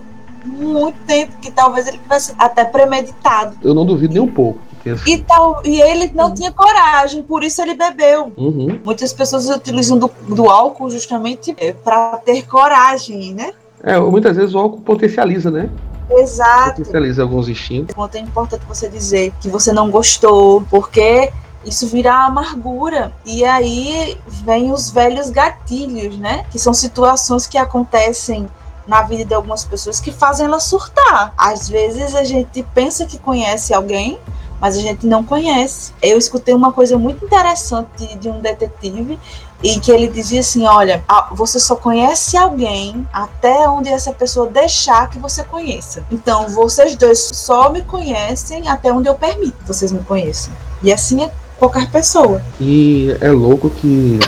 muito 0.43 0.97
tempo, 1.05 1.33
que 1.39 1.51
talvez 1.51 1.87
ele 1.87 1.99
tivesse 1.99 2.33
até 2.37 2.65
premeditado. 2.65 3.57
Eu 3.61 3.75
não 3.75 3.85
duvido 3.85 4.13
nem 4.13 4.23
um 4.23 4.27
pouco. 4.31 4.59
E, 5.07 5.17
tal, 5.19 5.61
e 5.65 5.81
ele 5.81 6.11
não 6.13 6.33
tinha 6.33 6.51
coragem, 6.51 7.23
por 7.23 7.43
isso 7.43 7.61
ele 7.61 7.75
bebeu. 7.75 8.31
uhum. 8.37 8.79
Muitas 8.83 9.13
pessoas 9.13 9.49
utilizam 9.49 9.97
do, 9.97 10.11
do 10.27 10.49
álcool 10.49 10.89
justamente 10.89 11.55
para 11.83 12.17
ter 12.17 12.45
coragem, 12.45 13.33
né? 13.33 13.53
É, 13.83 13.99
muitas 13.99 14.35
vezes 14.35 14.55
o 14.55 14.59
álcool 14.59 14.81
potencializa, 14.81 15.51
né? 15.51 15.69
Exato. 16.09 16.77
Potencializa 16.77 17.21
alguns 17.21 17.49
instintos. 17.49 17.93
Quanto 17.93 18.15
é 18.15 18.19
importante 18.19 18.63
você 18.67 18.87
dizer 18.89 19.33
que 19.41 19.49
você 19.49 19.73
não 19.73 19.91
gostou, 19.91 20.63
porque 20.69 21.31
isso 21.65 21.87
vira 21.87 22.25
amargura. 22.25 23.11
E 23.25 23.43
aí 23.43 24.17
vem 24.27 24.71
os 24.71 24.89
velhos 24.89 25.29
gatilhos, 25.29 26.17
né? 26.17 26.45
Que 26.49 26.57
são 26.57 26.73
situações 26.73 27.45
que 27.45 27.57
acontecem 27.57 28.47
na 28.87 29.01
vida 29.01 29.25
de 29.25 29.33
algumas 29.33 29.65
pessoas 29.65 29.99
que 29.99 30.11
fazem 30.11 30.45
ela 30.45 30.59
surtar. 30.59 31.33
Às 31.37 31.67
vezes 31.67 32.15
a 32.15 32.23
gente 32.23 32.63
pensa 32.73 33.05
que 33.05 33.19
conhece 33.19 33.73
alguém, 33.73 34.17
mas 34.59 34.77
a 34.77 34.81
gente 34.81 35.05
não 35.05 35.23
conhece. 35.23 35.93
Eu 36.01 36.17
escutei 36.17 36.53
uma 36.53 36.71
coisa 36.71 36.97
muito 36.97 37.23
interessante 37.25 37.89
de, 37.97 38.15
de 38.15 38.29
um 38.29 38.39
detetive 38.39 39.19
e 39.63 39.79
que 39.79 39.91
ele 39.91 40.07
dizia 40.07 40.39
assim: 40.39 40.65
olha, 40.65 41.03
você 41.31 41.59
só 41.59 41.75
conhece 41.75 42.37
alguém 42.37 43.07
até 43.11 43.67
onde 43.69 43.89
essa 43.89 44.11
pessoa 44.11 44.47
deixar 44.47 45.09
que 45.09 45.19
você 45.19 45.43
conheça. 45.43 46.05
Então, 46.11 46.47
vocês 46.49 46.95
dois 46.95 47.19
só 47.19 47.69
me 47.69 47.81
conhecem 47.81 48.67
até 48.67 48.91
onde 48.91 49.07
eu 49.07 49.15
permito 49.15 49.57
que 49.57 49.67
vocês 49.67 49.91
me 49.91 50.03
conheçam. 50.03 50.53
E 50.81 50.93
assim 50.93 51.23
é 51.23 51.31
qualquer 51.57 51.89
pessoa. 51.89 52.41
E 52.59 53.15
é 53.19 53.31
louco 53.31 53.69
que. 53.69 54.19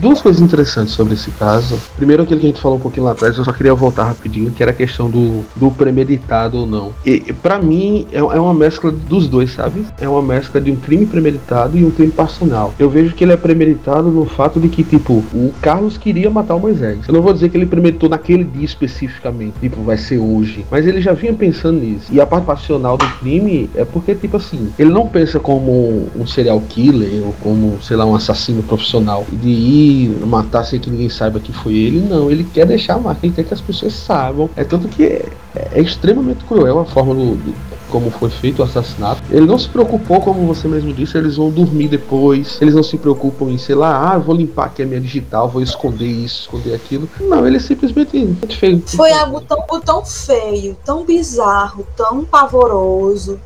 Duas 0.00 0.20
coisas 0.20 0.40
interessantes 0.40 0.94
sobre 0.94 1.14
esse 1.14 1.30
caso. 1.32 1.78
Primeiro, 1.96 2.22
aquilo 2.22 2.40
que 2.40 2.46
a 2.46 2.48
gente 2.50 2.60
falou 2.60 2.78
um 2.78 2.80
pouquinho 2.80 3.06
lá 3.06 3.12
atrás, 3.12 3.36
eu 3.36 3.44
só 3.44 3.52
queria 3.52 3.74
voltar 3.74 4.04
rapidinho, 4.04 4.50
que 4.50 4.62
era 4.62 4.72
a 4.72 4.74
questão 4.74 5.10
do, 5.10 5.44
do 5.54 5.70
premeditado 5.70 6.58
ou 6.58 6.66
não. 6.66 6.92
E 7.04 7.32
para 7.32 7.58
mim 7.58 8.06
é, 8.12 8.18
é 8.18 8.40
uma 8.40 8.54
mescla 8.54 8.90
dos 8.90 9.28
dois, 9.28 9.52
sabe? 9.52 9.84
É 10.00 10.08
uma 10.08 10.22
mescla 10.22 10.60
de 10.60 10.70
um 10.70 10.76
crime 10.76 11.06
premeditado 11.06 11.76
e 11.76 11.84
um 11.84 11.90
crime 11.90 12.12
passional. 12.12 12.72
Eu 12.78 12.88
vejo 12.88 13.14
que 13.14 13.24
ele 13.24 13.32
é 13.32 13.36
premeditado 13.36 14.10
no 14.10 14.24
fato 14.24 14.60
de 14.60 14.68
que, 14.68 14.82
tipo, 14.84 15.14
o 15.32 15.52
Carlos 15.60 15.98
queria 15.98 16.30
matar 16.30 16.54
o 16.54 16.60
Moisés. 16.60 16.98
Eu 17.06 17.14
não 17.14 17.22
vou 17.22 17.32
dizer 17.32 17.48
que 17.48 17.56
ele 17.56 17.66
premeditou 17.66 18.08
naquele 18.08 18.44
dia 18.44 18.64
especificamente, 18.64 19.54
tipo, 19.60 19.82
vai 19.82 19.96
ser 19.96 20.18
hoje. 20.18 20.64
Mas 20.70 20.86
ele 20.86 21.00
já 21.00 21.12
vinha 21.12 21.32
pensando 21.32 21.80
nisso. 21.80 22.06
E 22.10 22.20
a 22.20 22.26
parte 22.26 22.44
passional 22.44 22.96
do 22.96 23.06
crime 23.18 23.68
é 23.74 23.84
porque, 23.84 24.14
tipo 24.14 24.36
assim, 24.36 24.72
ele 24.78 24.90
não 24.90 25.06
pensa 25.06 25.40
como 25.40 26.08
um 26.16 26.26
serial 26.26 26.60
killer 26.60 26.75
ou 27.24 27.34
como, 27.42 27.78
sei 27.82 27.96
lá, 27.96 28.04
um 28.04 28.14
assassino 28.14 28.62
profissional 28.62 29.24
de 29.32 29.48
ir 29.48 30.26
matar 30.26 30.64
sem 30.64 30.78
que 30.78 30.90
ninguém 30.90 31.08
saiba 31.08 31.40
que 31.40 31.52
foi 31.52 31.74
ele. 31.74 32.00
Não, 32.00 32.30
ele 32.30 32.44
quer 32.44 32.66
deixar 32.66 32.94
a 32.94 32.98
marca, 32.98 33.24
ele 33.26 33.34
quer 33.34 33.44
que 33.44 33.54
as 33.54 33.60
pessoas 33.60 33.94
saibam. 33.94 34.50
É 34.54 34.62
tanto 34.64 34.86
que 34.88 35.04
é, 35.04 35.24
é 35.72 35.80
extremamente 35.80 36.44
cruel 36.44 36.78
a 36.80 36.84
forma 36.84 37.14
do, 37.14 37.34
do- 37.36 37.54
como 37.90 38.10
foi 38.10 38.28
feito 38.28 38.58
o 38.60 38.62
assassinato. 38.64 39.22
Ele 39.30 39.46
não 39.46 39.58
se 39.58 39.68
preocupou, 39.68 40.20
como 40.20 40.44
você 40.46 40.66
mesmo 40.66 40.92
disse, 40.92 41.16
eles 41.16 41.36
vão 41.36 41.50
dormir 41.50 41.88
depois. 41.88 42.58
Eles 42.60 42.74
não 42.74 42.82
se 42.82 42.98
preocupam 42.98 43.46
em, 43.50 43.58
sei 43.58 43.74
lá, 43.76 44.12
ah, 44.12 44.18
vou 44.18 44.34
limpar 44.34 44.66
aqui 44.66 44.82
a 44.82 44.86
minha 44.86 45.00
digital, 45.00 45.48
vou 45.48 45.62
esconder 45.62 46.06
isso, 46.06 46.42
esconder 46.42 46.74
aquilo. 46.74 47.08
Não, 47.20 47.46
ele 47.46 47.60
simplesmente 47.60 48.36
fez. 48.58 48.92
Foi 48.94 49.12
algo 49.12 49.40
tão, 49.40 49.64
tão 49.80 50.04
feio, 50.04 50.76
tão 50.84 51.04
bizarro, 51.06 51.86
tão 51.96 52.24
pavoroso, 52.24 53.38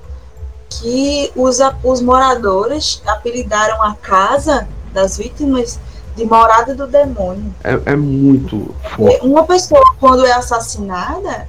que 0.70 1.32
os, 1.34 1.58
os 1.82 2.00
moradores 2.00 3.02
apelidaram 3.06 3.82
a 3.82 3.94
casa 3.94 4.68
das 4.92 5.18
vítimas 5.18 5.78
de 6.16 6.24
morada 6.24 6.74
do 6.74 6.86
demônio. 6.86 7.54
É, 7.64 7.92
é 7.92 7.96
muito 7.96 8.74
forte. 8.96 9.26
Uma 9.26 9.44
pessoa, 9.44 9.82
quando 9.98 10.24
é 10.24 10.32
assassinada, 10.32 11.48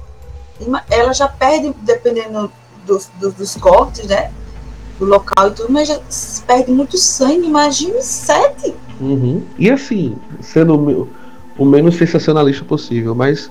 ela 0.90 1.12
já 1.12 1.28
perde, 1.28 1.74
dependendo 1.82 2.50
dos, 2.84 3.10
dos, 3.18 3.34
dos 3.34 3.56
cortes, 3.56 4.06
né? 4.06 4.30
Do 4.98 5.06
local 5.06 5.48
e 5.48 5.50
tudo, 5.52 5.72
mas 5.72 5.88
já 5.88 6.00
perde 6.46 6.70
muito 6.70 6.96
sangue. 6.98 7.46
Imagine 7.46 8.02
sete. 8.02 8.74
Uhum. 9.00 9.42
E 9.58 9.70
assim, 9.70 10.16
sendo 10.40 11.08
o 11.58 11.64
menos 11.64 11.96
sensacionalista 11.96 12.64
possível, 12.64 13.14
mas 13.14 13.50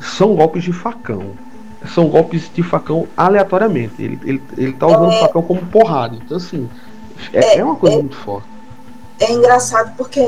são 0.00 0.34
golpes 0.34 0.62
de 0.62 0.72
facão. 0.72 1.30
São 1.86 2.08
golpes 2.08 2.50
de 2.52 2.62
facão 2.62 3.06
aleatoriamente. 3.16 3.94
Ele, 4.02 4.18
ele, 4.24 4.42
ele 4.56 4.72
tá 4.72 4.86
usando 4.86 5.08
o 5.08 5.20
facão 5.20 5.42
como 5.42 5.64
porrada. 5.66 6.16
Então, 6.16 6.36
assim, 6.36 6.68
é, 7.32 7.58
é 7.58 7.64
uma 7.64 7.76
coisa 7.76 7.96
muito 7.96 8.16
forte. 8.16 8.50
É 9.20 9.30
engraçado 9.32 9.94
porque 9.98 10.18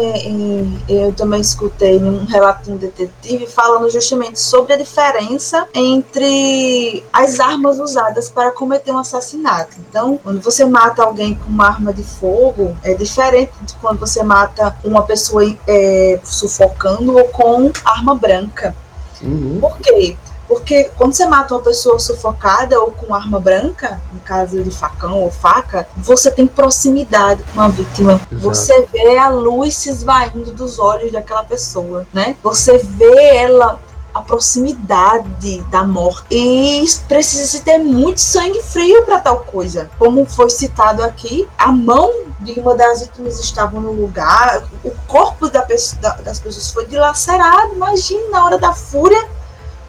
eu 0.86 1.14
também 1.14 1.40
escutei 1.40 1.98
num 1.98 2.26
relato 2.26 2.64
de 2.64 2.72
um 2.72 2.76
detetive 2.76 3.46
falando 3.46 3.88
justamente 3.88 4.38
sobre 4.38 4.74
a 4.74 4.76
diferença 4.76 5.66
entre 5.72 7.02
as 7.10 7.40
armas 7.40 7.80
usadas 7.80 8.28
para 8.28 8.50
cometer 8.50 8.92
um 8.92 8.98
assassinato. 8.98 9.78
Então, 9.88 10.20
quando 10.22 10.42
você 10.42 10.66
mata 10.66 11.02
alguém 11.02 11.34
com 11.34 11.48
uma 11.48 11.68
arma 11.68 11.90
de 11.90 12.02
fogo, 12.02 12.76
é 12.84 12.92
diferente 12.92 13.52
de 13.62 13.72
quando 13.76 13.98
você 13.98 14.22
mata 14.22 14.76
uma 14.84 15.02
pessoa 15.04 15.42
é, 15.66 16.20
sufocando 16.22 17.16
ou 17.16 17.24
com 17.28 17.72
arma 17.82 18.14
branca. 18.14 18.76
Uhum. 19.22 19.58
Por 19.58 19.78
quê? 19.78 20.18
Porque 20.52 20.90
quando 20.98 21.14
você 21.14 21.24
mata 21.24 21.54
uma 21.54 21.62
pessoa 21.62 21.98
sufocada 21.98 22.78
ou 22.78 22.90
com 22.90 23.14
arma 23.14 23.40
branca, 23.40 23.98
no 24.12 24.20
caso 24.20 24.62
de 24.62 24.70
facão 24.70 25.22
ou 25.22 25.30
faca, 25.30 25.88
você 25.96 26.30
tem 26.30 26.46
proximidade 26.46 27.42
com 27.54 27.60
a 27.62 27.68
vítima. 27.68 28.20
Exato. 28.30 28.38
Você 28.38 28.86
vê 28.92 29.16
a 29.16 29.30
luz 29.30 29.74
se 29.78 29.88
esvaindo 29.88 30.52
dos 30.52 30.78
olhos 30.78 31.10
daquela 31.10 31.42
pessoa, 31.42 32.06
né? 32.12 32.36
Você 32.42 32.76
vê 32.76 33.36
ela 33.36 33.80
a 34.12 34.20
proximidade 34.20 35.62
da 35.70 35.84
morte. 35.84 36.26
E 36.30 36.84
precisa 37.08 37.46
se 37.46 37.62
ter 37.62 37.78
muito 37.78 38.20
sangue 38.20 38.62
frio 38.62 39.06
para 39.06 39.20
tal 39.20 39.38
coisa. 39.40 39.90
Como 39.98 40.26
foi 40.26 40.50
citado 40.50 41.02
aqui, 41.02 41.48
a 41.56 41.72
mão 41.72 42.12
de 42.40 42.60
uma 42.60 42.74
das 42.74 43.00
vítimas 43.00 43.40
estava 43.40 43.80
no 43.80 43.92
lugar, 43.92 44.64
o 44.84 44.90
corpo 45.06 45.48
da 45.48 45.62
pessoa, 45.62 46.12
das 46.22 46.38
pessoas 46.38 46.70
foi 46.70 46.84
dilacerado. 46.86 47.74
Imagina 47.74 48.28
na 48.28 48.44
hora 48.44 48.58
da 48.58 48.74
fúria, 48.74 49.26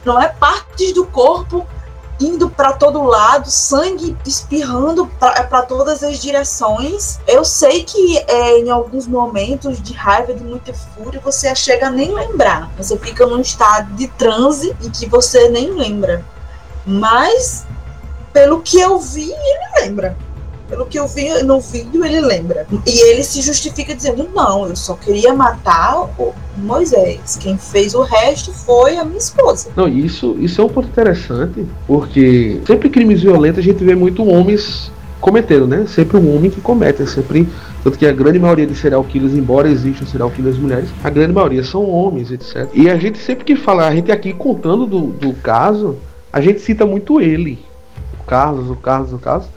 não 0.06 0.22
é 0.22 0.30
partes 0.30 0.94
do 0.94 1.06
corpo 1.06 1.66
indo 2.20 2.50
para 2.50 2.74
todo 2.74 3.04
lado, 3.04 3.50
sangue 3.50 4.16
espirrando 4.26 5.08
para 5.20 5.62
todas 5.64 6.04
as 6.04 6.20
direções. 6.20 7.20
Eu 7.28 7.44
sei 7.44 7.84
que 7.84 8.18
é, 8.28 8.60
em 8.60 8.70
alguns 8.70 9.08
momentos 9.08 9.82
de 9.82 9.94
raiva, 9.94 10.34
de 10.34 10.44
muita 10.44 10.74
fúria, 10.74 11.20
você 11.20 11.54
chega 11.56 11.88
a 11.88 11.92
nem 11.92 12.14
lembrar. 12.14 12.70
Você 12.78 12.98
fica 12.98 13.26
num 13.26 13.42
estado 13.42 13.94
de 13.96 14.08
transe 14.08 14.76
em 14.82 14.90
que 14.90 15.08
você 15.08 15.50
nem 15.50 15.72
lembra. 15.72 16.24
Mas, 16.86 17.66
pelo 18.32 18.62
que 18.62 18.80
eu 18.80 19.00
vi, 19.00 19.32
ele 19.32 19.82
lembra. 19.82 20.18
Pelo 20.74 20.88
que 20.88 20.98
eu 20.98 21.08
vi 21.08 21.30
no 21.44 21.60
vídeo, 21.60 22.03
ele 22.03 22.20
lembra. 22.20 22.65
E 22.84 23.12
ele 23.12 23.24
se 23.24 23.44
justifica 23.44 23.94
dizendo: 23.94 24.27
não, 24.34 24.68
eu 24.68 24.75
só 24.75 24.96
queria 24.96 25.32
matar 25.32 26.10
o 26.18 26.34
Moisés. 26.58 27.38
Quem 27.39 27.60
fez 27.60 27.94
o 27.94 28.01
resto 28.01 28.51
foi 28.51 28.98
a 28.98 29.06
minha 29.06 29.20
esposa. 29.20 29.70
Não, 29.75 29.88
isso, 29.88 30.36
isso 30.39 30.60
é 30.60 30.63
um 30.63 30.70
ponto 30.70 30.88
interessante, 30.88 31.63
porque 31.86 32.60
sempre 32.65 32.89
crimes 32.89 33.22
violentos 33.22 33.60
a 33.60 33.62
gente 33.62 33.84
vê 33.84 33.94
muito 33.94 34.27
homens 34.27 34.92
cometendo, 35.22 35.68
né? 35.68 35.86
Sempre 35.88 36.18
um 36.18 36.36
homem 36.36 36.50
que 36.50 36.60
comete, 36.60 37.03
é 37.03 37.06
sempre. 37.06 37.48
Tanto 37.84 37.96
que 37.96 38.08
a 38.08 38.12
grande 38.12 38.39
maioria 38.39 38.65
de 38.65 38.74
serial 38.74 39.03
killers, 39.03 39.34
embora 39.34 39.70
existam 39.70 40.08
serial 40.08 40.32
killers 40.32 40.58
mulheres, 40.58 40.89
a 41.03 41.10
grande 41.12 41.34
maioria 41.34 41.63
são 41.63 41.88
homens, 41.88 42.32
etc. 42.32 42.68
E 42.74 42.89
a 42.89 42.98
gente 42.98 43.20
sempre 43.20 43.46
que 43.46 43.56
fala, 43.56 43.88
a 43.88 43.94
gente 43.94 44.12
aqui 44.12 44.34
contando 44.34 44.88
do, 44.88 45.01
do 45.01 45.34
caso, 45.34 45.98
a 46.32 46.42
gente 46.42 46.62
cita 46.62 46.84
muito 46.84 47.22
ele. 47.22 47.60
O 48.20 48.24
Carlos, 48.24 48.72
o 48.72 48.75
Carlos, 48.75 49.13
o 49.13 49.20
Carlos. 49.20 49.48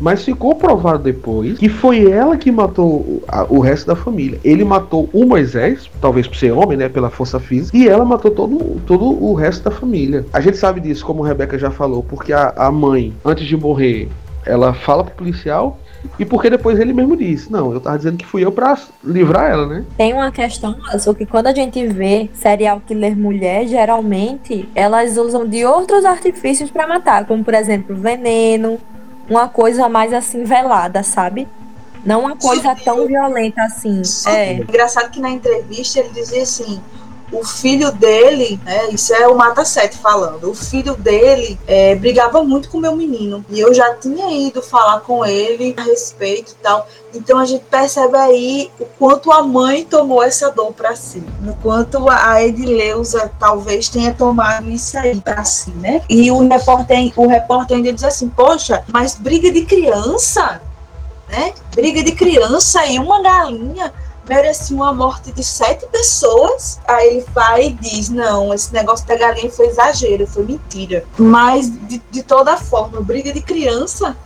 Mas 0.00 0.24
ficou 0.24 0.54
provado 0.54 1.02
depois 1.02 1.58
que 1.58 1.68
foi 1.68 2.10
ela 2.10 2.36
que 2.36 2.50
matou 2.50 3.22
o 3.48 3.60
resto 3.60 3.86
da 3.86 3.96
família. 3.96 4.40
Ele 4.42 4.64
matou 4.64 5.08
o 5.12 5.24
Moisés, 5.24 5.90
talvez 6.00 6.26
por 6.26 6.36
ser 6.36 6.52
homem, 6.52 6.76
né, 6.76 6.88
pela 6.88 7.10
força 7.10 7.38
física, 7.38 7.76
e 7.76 7.88
ela 7.88 8.04
matou 8.04 8.30
todo, 8.30 8.80
todo 8.86 9.04
o 9.04 9.34
resto 9.34 9.64
da 9.64 9.70
família. 9.70 10.24
A 10.32 10.40
gente 10.40 10.56
sabe 10.56 10.80
disso, 10.80 11.04
como 11.04 11.24
a 11.24 11.28
Rebeca 11.28 11.58
já 11.58 11.70
falou, 11.70 12.02
porque 12.02 12.32
a, 12.32 12.52
a 12.56 12.70
mãe, 12.70 13.12
antes 13.24 13.46
de 13.46 13.56
morrer, 13.56 14.08
ela 14.46 14.72
fala 14.72 15.04
pro 15.04 15.14
policial 15.14 15.78
e 16.18 16.24
porque 16.24 16.48
depois 16.48 16.78
ele 16.78 16.92
mesmo 16.92 17.16
disse, 17.16 17.52
não, 17.52 17.72
eu 17.72 17.80
tava 17.80 17.98
dizendo 17.98 18.16
que 18.16 18.26
fui 18.26 18.44
eu 18.44 18.50
pra 18.50 18.78
livrar 19.04 19.50
ela, 19.50 19.66
né? 19.66 19.84
Tem 19.96 20.12
uma 20.12 20.30
questão, 20.30 20.74
só 20.98 21.12
que 21.12 21.26
quando 21.26 21.48
a 21.48 21.54
gente 21.54 21.86
vê 21.88 22.30
serial 22.32 22.80
killer 22.86 23.16
mulher, 23.16 23.66
geralmente 23.66 24.68
elas 24.74 25.16
usam 25.16 25.46
de 25.46 25.64
outros 25.64 26.04
artifícios 26.04 26.70
para 26.70 26.86
matar, 26.86 27.26
como 27.26 27.44
por 27.44 27.54
exemplo 27.54 27.94
veneno, 27.94 28.78
uma 29.30 29.48
coisa 29.48 29.88
mais 29.88 30.12
assim 30.12 30.42
velada, 30.42 31.02
sabe? 31.04 31.48
Não 32.04 32.20
uma 32.22 32.36
coisa 32.36 32.74
tão 32.74 33.06
violenta 33.06 33.62
assim. 33.62 34.02
É. 34.26 34.54
Engraçado 34.54 35.10
que 35.10 35.20
na 35.20 35.30
entrevista 35.30 36.00
ele 36.00 36.08
dizia 36.10 36.42
assim: 36.42 36.80
o 37.32 37.44
filho 37.44 37.92
dele, 37.92 38.60
né, 38.64 38.88
isso 38.90 39.14
é 39.14 39.26
o 39.26 39.36
Mata 39.36 39.64
Sete 39.64 39.96
falando, 39.98 40.50
o 40.50 40.54
filho 40.54 40.94
dele 40.96 41.58
é, 41.66 41.94
brigava 41.94 42.42
muito 42.42 42.68
com 42.68 42.78
meu 42.78 42.96
menino. 42.96 43.44
E 43.48 43.60
eu 43.60 43.72
já 43.72 43.94
tinha 43.94 44.30
ido 44.30 44.62
falar 44.62 45.00
com 45.00 45.24
ele 45.24 45.74
a 45.76 45.82
respeito 45.82 46.52
e 46.52 46.62
tal. 46.62 46.86
Então 47.14 47.38
a 47.38 47.44
gente 47.44 47.64
percebe 47.64 48.16
aí 48.16 48.70
o 48.78 48.84
quanto 48.84 49.32
a 49.32 49.42
mãe 49.42 49.84
tomou 49.84 50.22
essa 50.22 50.50
dor 50.50 50.72
para 50.72 50.94
si, 50.94 51.22
o 51.46 51.54
quanto 51.56 52.08
a 52.08 52.42
Edileuza 52.42 53.30
talvez 53.38 53.88
tenha 53.88 54.14
tomado 54.14 54.70
isso 54.70 54.96
aí 54.96 55.20
para 55.20 55.44
si, 55.44 55.70
né? 55.70 56.02
E 56.08 56.30
o 56.30 56.48
repórter, 56.48 57.12
o 57.16 57.26
repórter 57.26 57.76
ainda 57.76 57.92
diz 57.92 58.04
assim: 58.04 58.28
Poxa, 58.28 58.84
mas 58.92 59.16
briga 59.16 59.50
de 59.50 59.64
criança, 59.64 60.62
né? 61.28 61.52
Briga 61.74 62.02
de 62.02 62.12
criança 62.12 62.86
e 62.86 62.98
uma 62.98 63.20
galinha 63.22 63.92
merecia 64.30 64.76
uma 64.76 64.92
morte 64.92 65.32
de 65.32 65.42
sete 65.42 65.86
pessoas. 65.88 66.80
Aí 66.86 67.16
ele 67.16 67.26
vai 67.34 67.66
e 67.66 67.72
diz: 67.72 68.08
Não, 68.08 68.54
esse 68.54 68.72
negócio 68.72 69.04
da 69.08 69.16
galinha 69.16 69.50
foi 69.50 69.66
exagero, 69.66 70.24
foi 70.24 70.44
mentira. 70.44 71.04
Mas, 71.18 71.68
de, 71.88 72.00
de 72.10 72.22
toda 72.22 72.56
forma, 72.56 73.00
briga 73.00 73.32
de 73.32 73.42
criança, 73.42 74.16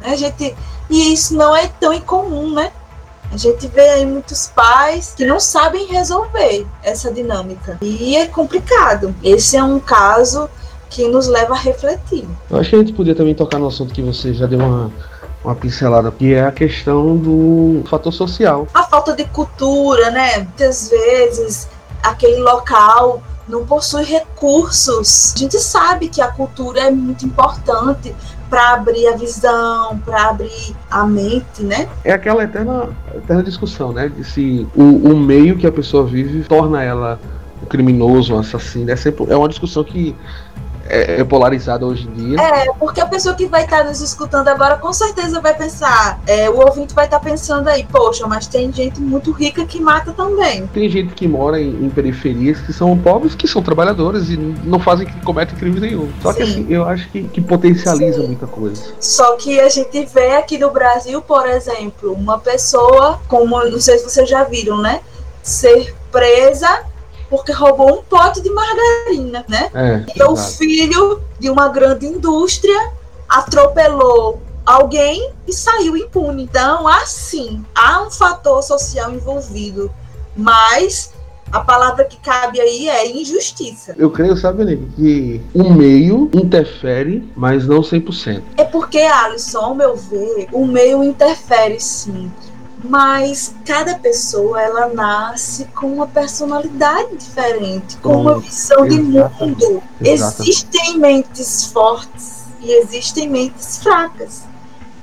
né, 0.00 0.16
gente. 0.16 0.56
E 0.88 1.12
isso 1.12 1.36
não 1.36 1.54
é 1.54 1.68
tão 1.78 1.92
incomum, 1.92 2.54
né? 2.54 2.72
A 3.30 3.36
gente 3.36 3.68
vê 3.68 3.88
aí 3.90 4.06
muitos 4.06 4.48
pais 4.48 5.14
que 5.16 5.24
não 5.24 5.38
sabem 5.38 5.86
resolver 5.86 6.66
essa 6.82 7.12
dinâmica. 7.12 7.78
E 7.80 8.16
é 8.16 8.26
complicado. 8.26 9.14
Esse 9.22 9.56
é 9.56 9.62
um 9.62 9.78
caso 9.78 10.50
que 10.88 11.06
nos 11.06 11.28
leva 11.28 11.54
a 11.54 11.56
refletir. 11.56 12.26
Eu 12.50 12.58
acho 12.58 12.70
que 12.70 12.76
a 12.76 12.78
gente 12.80 12.92
podia 12.92 13.14
também 13.14 13.34
tocar 13.34 13.60
no 13.60 13.68
assunto 13.68 13.94
que 13.94 14.02
você 14.02 14.34
já 14.34 14.46
deu 14.46 14.58
uma 14.58 14.90
uma 15.44 15.54
pincelada, 15.54 16.10
que 16.10 16.34
é 16.34 16.44
a 16.44 16.52
questão 16.52 17.16
do 17.16 17.82
fator 17.88 18.12
social. 18.12 18.66
A 18.74 18.84
falta 18.84 19.14
de 19.14 19.24
cultura, 19.24 20.10
né? 20.10 20.38
Muitas 20.38 20.90
vezes 20.90 21.68
aquele 22.02 22.40
local 22.42 23.22
não 23.48 23.66
possui 23.66 24.04
recursos. 24.04 25.34
A 25.34 25.38
gente 25.38 25.58
sabe 25.58 26.08
que 26.08 26.20
a 26.20 26.28
cultura 26.28 26.80
é 26.82 26.90
muito 26.90 27.24
importante 27.26 28.14
para 28.48 28.74
abrir 28.74 29.06
a 29.08 29.16
visão, 29.16 29.98
para 29.98 30.30
abrir 30.30 30.76
a 30.90 31.04
mente, 31.04 31.62
né? 31.62 31.88
É 32.04 32.12
aquela 32.12 32.44
eterna, 32.44 32.88
eterna 33.14 33.42
discussão, 33.42 33.92
né? 33.92 34.08
De 34.08 34.24
se 34.24 34.66
o, 34.74 35.10
o 35.10 35.16
meio 35.16 35.56
que 35.56 35.66
a 35.66 35.72
pessoa 35.72 36.04
vive 36.04 36.44
torna 36.44 36.82
ela 36.82 37.18
um 37.62 37.66
criminoso, 37.66 38.34
um 38.34 38.38
assassino. 38.38 38.90
É, 38.90 38.96
sempre, 38.96 39.26
é 39.28 39.36
uma 39.36 39.48
discussão 39.48 39.84
que 39.84 40.16
é, 40.90 41.20
é 41.20 41.24
polarizada 41.24 41.86
hoje 41.86 42.08
em 42.08 42.12
dia. 42.12 42.40
É, 42.40 42.72
porque 42.78 43.00
a 43.00 43.06
pessoa 43.06 43.34
que 43.34 43.46
vai 43.46 43.64
estar 43.64 43.84
nos 43.84 44.00
escutando 44.00 44.48
agora 44.48 44.76
com 44.76 44.92
certeza 44.92 45.40
vai 45.40 45.54
pensar, 45.54 46.20
é, 46.26 46.50
o 46.50 46.58
ouvinte 46.58 46.94
vai 46.94 47.04
estar 47.04 47.20
pensando 47.20 47.68
aí, 47.68 47.86
poxa, 47.90 48.26
mas 48.26 48.46
tem 48.46 48.72
gente 48.72 49.00
muito 49.00 49.30
rica 49.30 49.64
que 49.64 49.80
mata 49.80 50.12
também. 50.12 50.66
Tem 50.68 50.88
gente 50.88 51.14
que 51.14 51.28
mora 51.28 51.60
em, 51.60 51.84
em 51.84 51.88
periferias 51.88 52.60
que 52.60 52.72
são 52.72 52.96
pobres, 52.98 53.34
que 53.34 53.46
são 53.46 53.62
trabalhadores 53.62 54.28
e 54.28 54.36
não 54.36 54.80
fazem, 54.80 55.06
que 55.06 55.20
cometem 55.24 55.56
crimes 55.56 55.80
nenhum. 55.80 56.10
Só 56.20 56.32
Sim. 56.32 56.36
que 56.36 56.42
assim, 56.42 56.66
eu 56.68 56.84
acho 56.84 57.08
que, 57.10 57.22
que 57.24 57.40
potencializa 57.40 58.20
Sim. 58.20 58.26
muita 58.26 58.46
coisa. 58.46 58.82
Só 58.98 59.36
que 59.36 59.60
a 59.60 59.68
gente 59.68 60.04
vê 60.06 60.32
aqui 60.32 60.58
no 60.58 60.70
Brasil, 60.70 61.22
por 61.22 61.46
exemplo, 61.46 62.12
uma 62.12 62.38
pessoa, 62.38 63.20
como 63.28 63.62
não 63.64 63.80
sei 63.80 63.98
se 63.98 64.04
vocês 64.04 64.28
já 64.28 64.44
viram, 64.44 64.78
né? 64.78 65.00
Ser 65.42 65.94
presa 66.10 66.89
porque 67.30 67.52
roubou 67.52 68.00
um 68.00 68.02
pote 68.02 68.42
de 68.42 68.50
margarina, 68.50 69.44
né? 69.48 69.70
É, 69.72 70.04
então, 70.14 70.32
o 70.32 70.36
filho 70.36 71.22
de 71.38 71.48
uma 71.48 71.68
grande 71.68 72.04
indústria 72.04 72.92
atropelou 73.28 74.42
alguém 74.66 75.32
e 75.46 75.52
saiu 75.52 75.96
impune. 75.96 76.42
Então, 76.42 76.86
assim, 76.88 77.64
há 77.72 78.02
um 78.02 78.10
fator 78.10 78.62
social 78.62 79.12
envolvido, 79.12 79.90
mas 80.36 81.12
a 81.52 81.60
palavra 81.60 82.04
que 82.04 82.16
cabe 82.18 82.60
aí 82.60 82.88
é 82.88 83.10
injustiça. 83.10 83.94
Eu 83.96 84.10
creio, 84.10 84.36
sabe, 84.36 84.62
Aline, 84.62 84.92
que 84.96 85.40
o 85.54 85.70
meio 85.70 86.28
interfere, 86.32 87.28
mas 87.36 87.66
não 87.66 87.80
100%. 87.80 88.42
É 88.56 88.64
porque, 88.64 88.98
Alisson, 88.98 89.58
ao 89.58 89.74
meu 89.74 89.96
ver, 89.96 90.48
o 90.52 90.66
meio 90.66 91.02
interfere 91.02 91.80
sim 91.80 92.30
mas 92.82 93.54
cada 93.64 93.94
pessoa 93.98 94.60
ela 94.60 94.88
nasce 94.88 95.66
com 95.66 95.94
uma 95.94 96.06
personalidade 96.06 97.16
diferente, 97.16 97.96
com 97.98 98.22
uma 98.22 98.38
visão 98.38 98.86
de 98.86 99.00
mundo. 99.00 99.82
Existem 100.00 100.98
mentes 100.98 101.66
fortes 101.66 102.44
e 102.60 102.72
existem 102.72 103.28
mentes 103.28 103.78
fracas. 103.78 104.42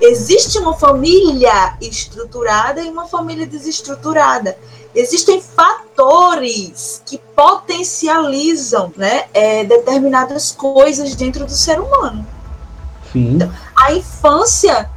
Existe 0.00 0.58
uma 0.58 0.74
família 0.74 1.76
estruturada 1.80 2.80
e 2.80 2.88
uma 2.88 3.06
família 3.06 3.46
desestruturada. 3.46 4.56
Existem 4.94 5.40
fatores 5.40 7.02
que 7.04 7.18
potencializam 7.34 8.92
né, 8.96 9.24
é, 9.34 9.64
determinadas 9.64 10.52
coisas 10.52 11.14
dentro 11.14 11.44
do 11.44 11.52
ser 11.52 11.80
humano. 11.80 12.26
Sim. 13.12 13.34
Então, 13.34 13.52
a 13.76 13.92
infância 13.92 14.88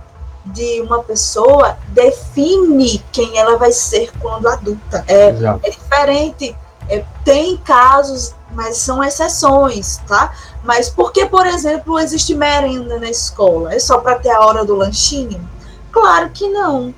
de 0.45 0.81
uma 0.81 1.03
pessoa 1.03 1.77
define 1.89 3.03
quem 3.11 3.37
ela 3.37 3.57
vai 3.57 3.71
ser 3.71 4.11
quando 4.19 4.47
adulta. 4.47 5.03
É, 5.07 5.29
é 5.63 5.69
diferente. 5.69 6.55
É, 6.89 7.05
tem 7.23 7.57
casos, 7.57 8.33
mas 8.51 8.77
são 8.77 9.03
exceções, 9.03 9.97
tá? 10.07 10.33
Mas 10.63 10.89
por 10.89 11.11
que, 11.11 11.25
por 11.25 11.45
exemplo, 11.45 11.99
existe 11.99 12.35
merenda 12.35 12.99
na 12.99 13.09
escola? 13.09 13.73
É 13.73 13.79
só 13.79 13.99
para 13.99 14.19
ter 14.19 14.31
a 14.31 14.41
hora 14.45 14.65
do 14.65 14.75
lanchinho? 14.75 15.47
Claro 15.91 16.29
que 16.31 16.49
não. 16.49 16.93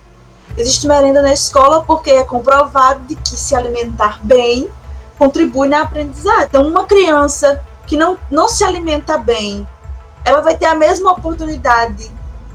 Existe 0.57 0.87
merenda 0.87 1.21
na 1.21 1.33
escola 1.33 1.83
porque 1.83 2.11
é 2.11 2.23
comprovado 2.23 3.01
de 3.01 3.15
que 3.15 3.31
se 3.31 3.55
alimentar 3.55 4.19
bem 4.23 4.69
contribui 5.17 5.67
na 5.67 5.81
aprendizagem. 5.81 6.45
Então, 6.45 6.67
uma 6.67 6.85
criança 6.85 7.61
que 7.85 7.97
não, 7.97 8.17
não 8.29 8.47
se 8.47 8.63
alimenta 8.63 9.17
bem, 9.17 9.67
ela 10.25 10.41
vai 10.41 10.55
ter 10.55 10.65
a 10.65 10.75
mesma 10.75 11.11
oportunidade 11.11 12.11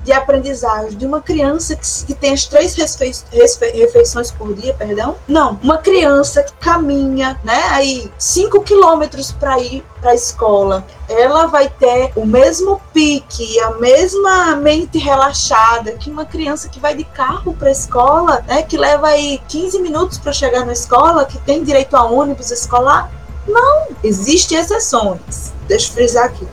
de 0.08 0.12
aprendizagem 0.14 0.96
de 0.96 1.04
uma 1.04 1.20
criança 1.20 1.76
que, 1.76 2.06
que 2.06 2.14
tem 2.14 2.32
as 2.32 2.46
três 2.46 2.74
refei 2.74 3.72
refeições 3.72 4.30
por 4.30 4.54
dia, 4.54 4.72
perdão? 4.72 5.16
Não, 5.28 5.60
uma 5.62 5.76
criança 5.76 6.42
que 6.42 6.54
caminha, 6.54 7.38
né, 7.44 7.62
aí 7.68 8.10
cinco 8.18 8.62
quilômetros 8.62 9.32
para 9.32 9.58
ir 9.58 9.84
para 10.00 10.12
a 10.12 10.14
escola, 10.14 10.86
ela 11.10 11.46
vai 11.46 11.68
ter 11.68 12.10
o 12.16 12.24
mesmo 12.24 12.80
pique, 12.94 13.60
a 13.60 13.72
mesma 13.72 14.56
mente 14.56 14.96
relaxada 14.96 15.92
que 15.92 16.10
uma 16.10 16.24
criança 16.24 16.70
que 16.70 16.80
vai 16.80 16.94
de 16.94 17.04
carro 17.04 17.52
para 17.52 17.68
a 17.68 17.72
escola, 17.72 18.42
né, 18.48 18.62
que 18.62 18.78
leva 18.78 19.08
aí 19.08 19.38
15 19.46 19.78
minutos 19.82 20.16
para 20.16 20.32
chegar 20.32 20.64
na 20.64 20.72
escola, 20.72 21.26
que 21.26 21.36
tem 21.40 21.62
direito 21.62 21.94
a 21.94 22.04
ônibus 22.04 22.50
escolar. 22.50 23.10
Não, 23.46 23.88
existem 24.02 24.58
exceções. 24.58 25.52
Deixa 25.66 25.90
eu 25.90 25.94
frisar 25.94 26.24
aqui 26.24 26.46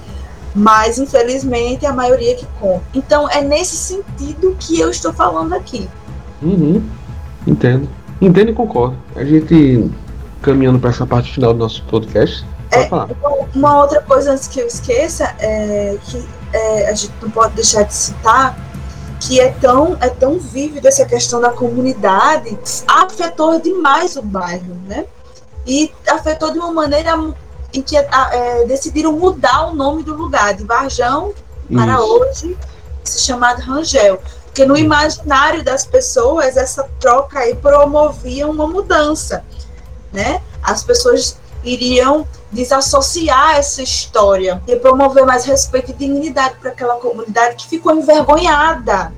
mas 0.56 0.98
infelizmente 0.98 1.86
é 1.86 1.90
a 1.90 1.94
maioria 1.94 2.36
que 2.36 2.48
conta. 2.60 2.84
Então 2.94 3.30
é 3.30 3.42
nesse 3.42 3.76
sentido 3.76 4.56
que 4.58 4.80
eu 4.80 4.90
estou 4.90 5.12
falando 5.12 5.54
aqui. 5.54 5.90
Uhum. 6.42 6.82
Entendo. 7.46 7.90
Entendo 8.22 8.52
e 8.52 8.54
concordo. 8.54 8.98
A 9.16 9.24
gente 9.24 9.92
caminhando 10.42 10.80
para 10.80 10.92
essa 10.92 11.06
parte 11.06 11.34
final 11.34 11.54
do 11.54 11.60
nosso 11.60 11.84
podcast. 11.84 12.46
É, 12.72 12.90
uma 13.54 13.82
outra 13.82 14.02
coisa 14.02 14.32
antes 14.32 14.48
que 14.48 14.60
eu 14.60 14.68
esqueça 14.68 15.36
é 15.40 15.98
que 16.04 16.26
é, 16.54 16.90
a 16.90 16.94
gente 16.94 17.14
não 17.22 17.30
pode 17.30 17.54
deixar 17.54 17.84
de 17.84 17.94
citar 17.94 18.58
que 19.20 19.40
é 19.40 19.50
tão 19.52 19.98
é 20.02 20.10
tão 20.10 20.38
vívido 20.38 20.88
essa 20.88 21.06
questão 21.06 21.40
da 21.40 21.50
comunidade 21.50 22.58
afetou 22.88 23.60
demais 23.60 24.16
o 24.16 24.22
bairro, 24.22 24.76
né? 24.88 25.06
E 25.66 25.92
afetou 26.08 26.52
de 26.52 26.60
uma 26.60 26.72
maneira 26.72 27.18
em 27.76 27.82
que 27.82 27.98
é, 27.98 28.66
decidiram 28.66 29.12
mudar 29.12 29.68
o 29.68 29.76
nome 29.76 30.04
do 30.04 30.16
lugar, 30.16 30.54
de 30.54 30.64
Varjão 30.64 31.34
para 31.72 32.02
hoje 32.02 32.58
se 33.04 33.22
chamado 33.22 33.62
Rangel. 33.62 34.20
Porque 34.46 34.66
no 34.66 34.78
imaginário 34.78 35.64
das 35.64 35.86
pessoas, 35.86 36.56
essa 36.56 36.90
troca 37.00 37.40
aí 37.40 37.56
promovia 37.56 38.48
uma 38.48 38.66
mudança. 38.66 39.44
Né? 40.12 40.42
As 40.64 40.84
pessoas 40.84 41.38
iriam 41.64 42.26
desassociar 42.52 43.58
essa 43.58 43.82
história 43.82 44.62
e 44.68 44.76
promover 44.78 45.26
mais 45.26 45.44
respeito 45.44 45.92
e 45.92 45.94
dignidade 45.94 46.56
para 46.62 46.72
aquela 46.72 46.96
comunidade 46.96 47.56
que 47.56 47.68
ficou 47.68 47.94
envergonhada. 47.94 49.12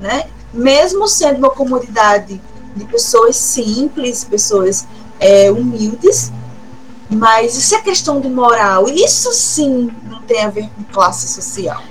Né? 0.00 0.28
Mesmo 0.52 1.06
sendo 1.06 1.38
uma 1.38 1.50
comunidade 1.50 2.40
de 2.74 2.84
pessoas 2.86 3.36
simples, 3.36 4.24
pessoas 4.24 4.86
é, 5.20 5.50
humildes, 5.50 6.32
mas 7.10 7.56
isso 7.56 7.74
é 7.74 7.80
questão 7.80 8.20
de 8.20 8.28
moral. 8.28 8.88
Isso 8.88 9.32
sim 9.32 9.90
não 10.04 10.20
tem 10.22 10.44
a 10.44 10.50
ver 10.50 10.68
com 10.74 10.84
classe 10.84 11.28
social. 11.28 11.82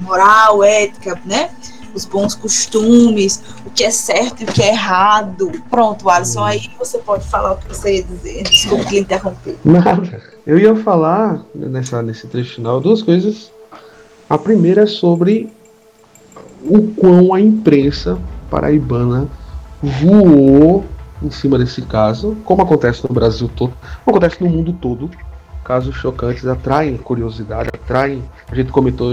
Moral, 0.00 0.62
ética, 0.62 1.20
né? 1.24 1.50
Os 1.94 2.04
bons 2.04 2.34
costumes, 2.34 3.42
o 3.64 3.70
que 3.70 3.82
é 3.82 3.90
certo 3.90 4.42
e 4.42 4.44
o 4.44 4.46
que 4.46 4.62
é 4.62 4.68
errado. 4.68 5.50
Pronto, 5.70 6.08
Alisson, 6.08 6.44
aí 6.44 6.70
você 6.78 6.98
pode 6.98 7.26
falar 7.26 7.52
o 7.52 7.56
que 7.56 7.68
você 7.68 7.96
ia 7.96 8.02
dizer. 8.02 8.42
Desculpe 8.44 8.98
interromper. 8.98 9.56
Eu 10.46 10.58
ia 10.58 10.76
falar 10.76 11.44
nessa, 11.54 12.02
nesse 12.02 12.26
trecho 12.26 12.56
final 12.56 12.80
duas 12.80 13.02
coisas. 13.02 13.50
A 14.28 14.36
primeira 14.36 14.82
é 14.82 14.86
sobre 14.86 15.50
o 16.62 16.88
quão 16.94 17.32
a 17.32 17.40
imprensa 17.40 18.18
paraibana 18.50 19.28
voou 19.82 20.84
em 21.22 21.30
cima 21.30 21.58
desse 21.58 21.82
caso, 21.82 22.36
como 22.44 22.62
acontece 22.62 23.06
no 23.06 23.14
Brasil 23.14 23.50
todo, 23.54 23.72
como 24.04 24.16
acontece 24.16 24.42
no 24.42 24.50
mundo 24.50 24.72
todo. 24.72 25.10
Casos 25.64 25.94
chocantes 25.96 26.46
atraem 26.46 26.96
curiosidade, 26.96 27.68
atraem. 27.74 28.22
A 28.50 28.54
gente 28.54 28.72
comentou 28.72 29.12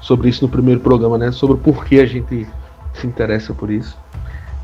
sobre 0.00 0.30
isso 0.30 0.44
no 0.44 0.50
primeiro 0.50 0.80
programa, 0.80 1.18
né? 1.18 1.30
Sobre 1.30 1.56
o 1.56 1.58
porquê 1.58 2.00
a 2.00 2.06
gente 2.06 2.46
se 2.94 3.06
interessa 3.06 3.52
por 3.52 3.70
isso. 3.70 3.98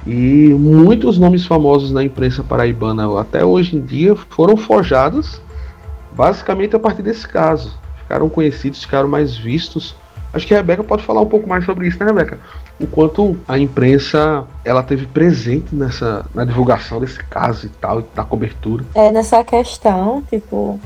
E 0.07 0.55
muitos 0.59 1.18
nomes 1.18 1.44
famosos 1.44 1.90
na 1.90 2.03
imprensa 2.03 2.42
paraibana 2.42 3.20
até 3.20 3.44
hoje 3.44 3.77
em 3.77 3.81
dia 3.81 4.14
foram 4.14 4.57
forjados 4.57 5.40
basicamente 6.12 6.75
a 6.77 6.79
partir 6.79 7.03
desse 7.03 7.27
caso. 7.27 7.77
Ficaram 7.99 8.29
conhecidos, 8.29 8.83
ficaram 8.83 9.09
mais 9.09 9.37
vistos. 9.37 9.96
Acho 10.33 10.46
que 10.46 10.55
a 10.55 10.59
Rebeca 10.59 10.85
pode 10.85 11.03
falar 11.03 11.20
um 11.20 11.27
pouco 11.27 11.49
mais 11.49 11.64
sobre 11.64 11.88
isso, 11.88 11.99
né, 11.99 12.07
Rebeca? 12.07 12.38
O 12.79 12.87
quanto 12.87 13.37
a 13.49 13.59
imprensa 13.59 14.45
ela 14.65 14.83
teve 14.83 15.07
presente 15.07 15.75
nessa 15.75 16.25
na 16.35 16.45
divulgação 16.45 17.01
desse 17.01 17.23
caso 17.25 17.67
e 17.67 17.69
tal, 17.69 18.03
da 18.15 18.25
cobertura. 18.25 18.85
É 18.95 19.11
nessa 19.11 19.43
questão, 19.43 20.23
tipo, 20.29 20.79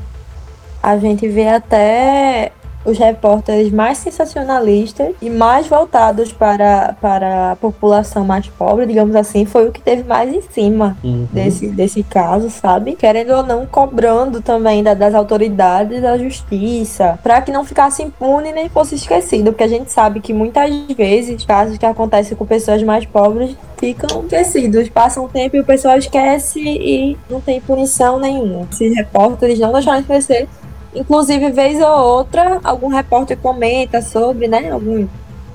a 0.83 0.97
gente 0.97 1.29
vê 1.29 1.49
até 1.49 2.53
os 2.85 2.99
repórteres 2.99 3.71
mais 3.71 3.99
sensacionalistas 3.99 5.15
e 5.21 5.29
mais 5.29 5.67
voltados 5.67 6.33
para, 6.33 6.95
para 7.01 7.53
a 7.53 7.57
população 7.57 8.25
mais 8.25 8.47
pobre, 8.49 8.87
digamos 8.87 9.15
assim, 9.15 9.45
foi 9.45 9.69
o 9.69 9.73
que 9.73 9.81
teve 9.81 10.03
mais 10.05 10.33
em 10.33 10.41
cima 10.41 10.97
uhum. 11.05 11.27
desse, 11.33 11.69
desse 11.69 12.03
caso, 12.03 12.51
sabe? 12.51 12.97
Querendo 12.97 13.33
ou 13.33 13.43
não, 13.43 13.67
cobrando 13.67 14.41
também 14.41 14.83
da, 14.83 14.95
das 14.95 15.15
autoridades 15.15 16.01
da 16.01 16.17
justiça, 16.17 17.19
para 17.23 17.41
que 17.43 17.53
não 17.53 17.65
ficasse 17.65 18.03
impune 18.03 18.53
nem 18.53 18.69
fosse 18.69 18.95
esquecido, 18.95 19.53
porque 19.53 19.65
a 19.65 19.69
gente 19.69 19.93
sabe 19.93 20.21
que 20.21 20.33
muitas 20.33 20.71
vezes 20.97 21.45
casos 21.45 21.77
que 21.77 21.87
acontecem 21.87 22.37
com 22.37 22.47
pessoas 22.47 22.83
mais 22.83 23.05
pobres 23.05 23.57
ficam 23.77 24.23
esquecidos, 24.25 24.89
passam 24.89 25.25
um 25.25 25.29
tempo 25.29 25.57
e 25.57 25.61
o 25.61 25.65
pessoal 25.65 25.97
esquece 25.97 26.61
e 26.61 27.17
não 27.29 27.41
tem 27.41 27.61
punição 27.61 28.19
nenhuma. 28.19 28.69
Esses 28.71 28.95
repórteres 28.95 29.59
não 29.59 29.73
deixaram 29.73 30.01
de 30.01 30.07
crescer 30.07 30.49
Inclusive, 30.95 31.51
vez 31.53 31.81
ou 31.81 31.99
outra, 31.99 32.61
algum 32.65 32.89
repórter 32.89 33.39
comenta 33.39 34.03
sobre, 34.03 34.49
né? 34.49 34.71
Algum, 34.71 35.07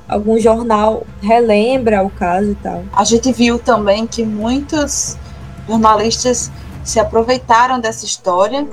algum 0.07 0.39
jornal 0.39 1.03
relembra 1.21 2.03
o 2.03 2.09
caso 2.09 2.51
e 2.51 2.55
tal. 2.55 2.83
A 2.93 3.03
gente 3.03 3.31
viu 3.31 3.59
também 3.59 4.07
que 4.07 4.25
muitos 4.25 5.17
jornalistas 5.67 6.51
se 6.83 6.99
aproveitaram 6.99 7.79
dessa 7.79 8.05
história 8.05 8.65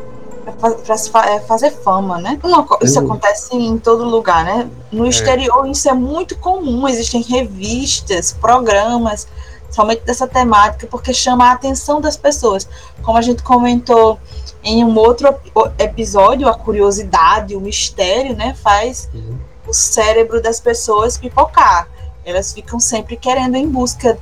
para 0.61 1.31
é, 1.31 1.41
fazer 1.41 1.71
fama, 1.71 2.19
né? 2.19 2.39
Uma, 2.43 2.67
isso 2.83 2.99
acontece 2.99 3.57
em 3.57 3.79
todo 3.79 4.05
lugar, 4.05 4.45
né? 4.45 4.69
No 4.91 5.07
é. 5.07 5.09
exterior 5.09 5.67
isso 5.69 5.89
é 5.89 5.95
muito 5.95 6.37
comum, 6.37 6.89
existem 6.89 7.23
revistas, 7.23 8.33
programas, 8.33 9.27
somente 9.71 10.03
dessa 10.05 10.27
temática, 10.27 10.87
porque 10.91 11.15
chama 11.15 11.47
a 11.47 11.53
atenção 11.53 12.01
das 12.01 12.17
pessoas. 12.17 12.69
Como 13.03 13.17
a 13.17 13.23
gente 13.23 13.43
comentou 13.43 14.19
em 14.63 14.85
um 14.85 14.97
outro 14.97 15.35
episódio, 15.79 16.49
a 16.49 16.55
curiosidade, 16.55 17.57
o 17.57 17.61
mistério, 17.61 18.37
né, 18.37 18.55
faz 18.63 19.09
uhum. 19.13 19.39
o 19.67 19.73
cérebro 19.73 20.41
das 20.41 20.61
pessoas 20.61 21.19
pipocar. 21.19 21.89
Elas 22.25 22.53
ficam 22.53 22.79
sempre 22.79 23.17
querendo 23.17 23.57
em 23.57 23.69
busca, 23.69 24.19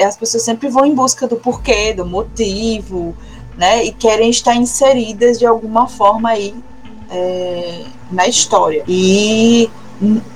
as 0.00 0.16
pessoas 0.16 0.44
sempre 0.44 0.68
vão 0.68 0.86
em 0.86 0.94
busca 0.94 1.26
do 1.26 1.36
porquê, 1.36 1.92
do 1.92 2.06
motivo, 2.06 3.16
né, 3.56 3.84
e 3.84 3.92
querem 3.92 4.30
estar 4.30 4.54
inseridas 4.54 5.38
de 5.38 5.46
alguma 5.46 5.88
forma 5.88 6.30
aí 6.30 6.54
é, 7.10 7.84
na 8.10 8.26
história. 8.26 8.84
E 8.86 9.68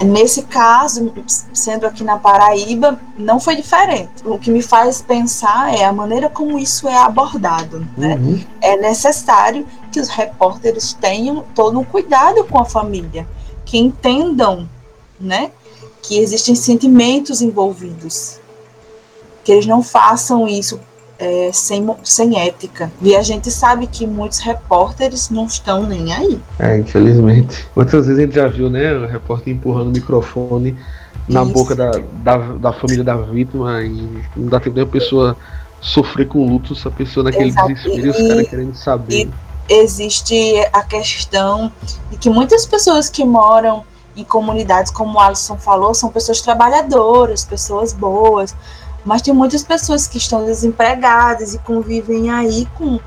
Nesse 0.05 0.43
caso, 0.43 1.13
sendo 1.53 1.87
aqui 1.87 2.05
na 2.05 2.17
Paraíba, 2.17 3.01
não 3.19 3.41
foi 3.41 3.57
diferente. 3.57 4.13
O 4.25 4.39
que 4.39 4.49
me 4.49 4.63
faz 4.63 5.03
pensar 5.03 5.75
é 5.75 5.85
a 5.85 5.93
maneira 5.93 6.31
como 6.31 6.57
isso 6.57 6.89
é 6.89 6.97
abordado. 6.97 7.85
Né? 7.97 8.15
Uhum. 8.15 8.45
É 8.61 8.77
necessário 8.77 9.67
que 9.91 9.99
os 9.99 10.09
repórteres 10.09 10.93
tenham 10.93 11.45
todo 11.55 11.81
um 11.81 11.85
cuidado 11.85 12.45
com 12.45 12.61
a 12.61 12.65
família, 12.65 13.27
que 13.65 13.77
entendam 13.77 14.69
né, 15.19 15.51
que 16.01 16.19
existem 16.19 16.55
sentimentos 16.55 17.43
envolvidos, 17.43 18.39
que 19.43 19.51
eles 19.51 19.67
não 19.67 19.83
façam 19.83 20.47
isso 20.47 20.81
é, 21.19 21.51
sem, 21.53 21.87
sem 22.03 22.39
ética. 22.39 22.91
E 23.01 23.17
a 23.17 23.23
gente 23.23 23.51
sabe 23.51 23.87
que 23.87 24.07
muitos 24.07 24.39
repórteres 24.39 25.31
não 25.31 25.47
estão 25.47 25.85
nem 25.85 26.13
aí. 26.13 26.41
É, 26.59 26.79
infelizmente. 26.79 27.67
Quantas 27.75 28.07
vezes 28.07 28.19
a 28.19 28.27
gente 28.27 28.35
já 28.35 28.49
viu, 28.49 28.69
né, 28.71 28.93
o 28.93 29.07
repórter 29.07 29.55
empurrando 29.55 29.89
o 29.89 29.93
microfone 29.93 30.77
na 31.29 31.43
Isso. 31.43 31.53
boca 31.53 31.75
da, 31.75 31.91
da, 32.23 32.37
da, 32.37 32.73
família 32.73 33.03
da 33.03 33.17
vítima 33.17 33.83
e 33.83 34.23
não 34.37 34.49
dá 34.49 34.61
tempo 34.61 34.77
nem 34.77 34.85
a 34.85 34.89
pessoa 34.89 35.37
sofrer 35.81 36.29
com 36.29 36.47
luto, 36.47 36.73
essa 36.73 36.91
pessoa 36.91 37.25
naquele 37.25 37.49
Exato. 37.49 37.69
desespero 37.69 38.07
e 38.07 38.11
os 38.11 38.29
caras 38.29 38.49
querendo 38.49 38.75
saber. 38.75 39.29
existe 39.69 40.55
a 40.73 40.83
questão 40.83 41.73
de 42.11 42.17
que 42.17 42.31
muitas 42.31 42.65
pessoas 42.65 43.09
que 43.09 43.25
moram 43.25 43.85
em 44.17 44.25
comunidades, 44.25 44.91
como 44.91 45.19
o 45.19 45.21
Alisson 45.21 45.59
falou, 45.59 45.95
são 45.95 46.11
pessoas 46.11 46.41
trabalhadoras, 46.41 47.45
pessoas 47.45 47.93
boas, 47.93 48.55
mas 49.07 49.23
tem 49.23 49.33
muitas 49.33 49.63
pessoas 49.63 50.09
que 50.09 50.19
estão 50.19 50.45
desempregadas 50.45 51.55
e 51.55 51.59
convivem 51.59 52.29
aí 52.29 52.67
com, 52.77 52.99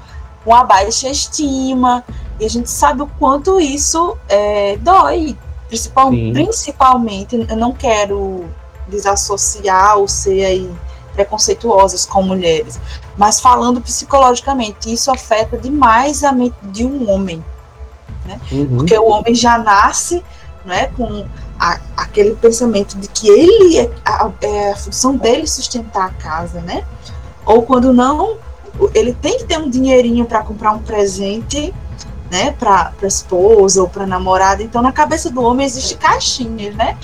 com 0.45 0.55
a 0.55 0.63
baixa 0.63 1.09
estima, 1.09 2.03
e 2.39 2.45
a 2.45 2.49
gente 2.49 2.71
sabe 2.71 3.01
o 3.01 3.07
quanto 3.19 3.59
isso 3.59 4.17
é, 4.29 4.77
dói, 4.77 5.37
principal, 5.67 6.09
principalmente, 6.09 7.45
eu 7.49 7.57
não 7.57 7.73
quero 7.73 8.45
desassociar 8.87 9.97
ou 9.97 10.07
ser 10.07 10.45
aí 10.45 10.71
preconceituosas 11.13 12.05
com 12.05 12.23
mulheres, 12.23 12.79
mas 13.17 13.41
falando 13.41 13.81
psicologicamente, 13.81 14.91
isso 14.91 15.11
afeta 15.11 15.57
demais 15.57 16.23
a 16.23 16.31
mente 16.31 16.55
de 16.63 16.85
um 16.85 17.11
homem, 17.11 17.43
né? 18.25 18.39
Uhum. 18.49 18.77
Porque 18.77 18.97
o 18.97 19.09
homem 19.09 19.35
já 19.35 19.57
nasce 19.57 20.23
né, 20.65 20.87
com 20.97 21.25
a, 21.59 21.79
aquele 21.97 22.35
pensamento 22.35 22.97
de 22.97 23.07
que 23.07 23.29
ele 23.29 23.77
é 23.77 23.91
a, 24.05 24.31
é 24.41 24.71
a 24.71 24.75
função 24.75 25.15
dele 25.15 25.47
sustentar 25.47 26.07
a 26.07 26.09
casa, 26.09 26.61
né? 26.61 26.83
Ou 27.45 27.63
quando 27.63 27.93
não, 27.93 28.37
ele 28.93 29.13
tem 29.13 29.37
que 29.37 29.45
ter 29.45 29.57
um 29.57 29.69
dinheirinho 29.69 30.25
para 30.25 30.41
comprar 30.43 30.71
um 30.71 30.79
presente, 30.79 31.73
né, 32.29 32.51
para 32.51 32.93
a 33.01 33.07
esposa 33.07 33.81
ou 33.81 33.89
para 33.89 34.05
namorada. 34.05 34.61
Então, 34.61 34.81
na 34.81 34.91
cabeça 34.91 35.29
do 35.29 35.41
homem 35.41 35.65
existe 35.65 35.95
caixinhas, 35.95 36.75
né, 36.75 36.97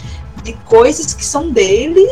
de 0.44 0.54
coisas 0.66 1.14
que 1.14 1.26
são 1.26 1.50
dele 1.50 2.06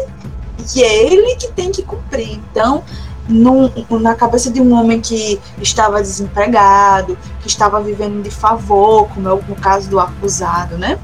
e 0.76 0.84
é 0.84 1.14
ele 1.14 1.36
que 1.36 1.52
tem 1.52 1.72
que 1.72 1.84
cumprir. 1.84 2.32
Então, 2.32 2.84
num, 3.28 3.72
na 4.00 4.16
cabeça 4.16 4.52
de 4.52 4.62
um 4.62 4.74
homem 4.74 5.00
que 5.00 5.40
estava 5.62 6.02
desempregado, 6.02 7.18
que 7.42 7.48
estava 7.48 7.82
vivendo 7.82 8.22
de 8.22 8.30
favor, 8.30 9.08
como 9.10 9.30
é 9.30 9.34
o 9.34 9.56
caso 9.56 9.90
do 9.90 10.00
acusado, 10.00 10.78
né? 10.78 11.00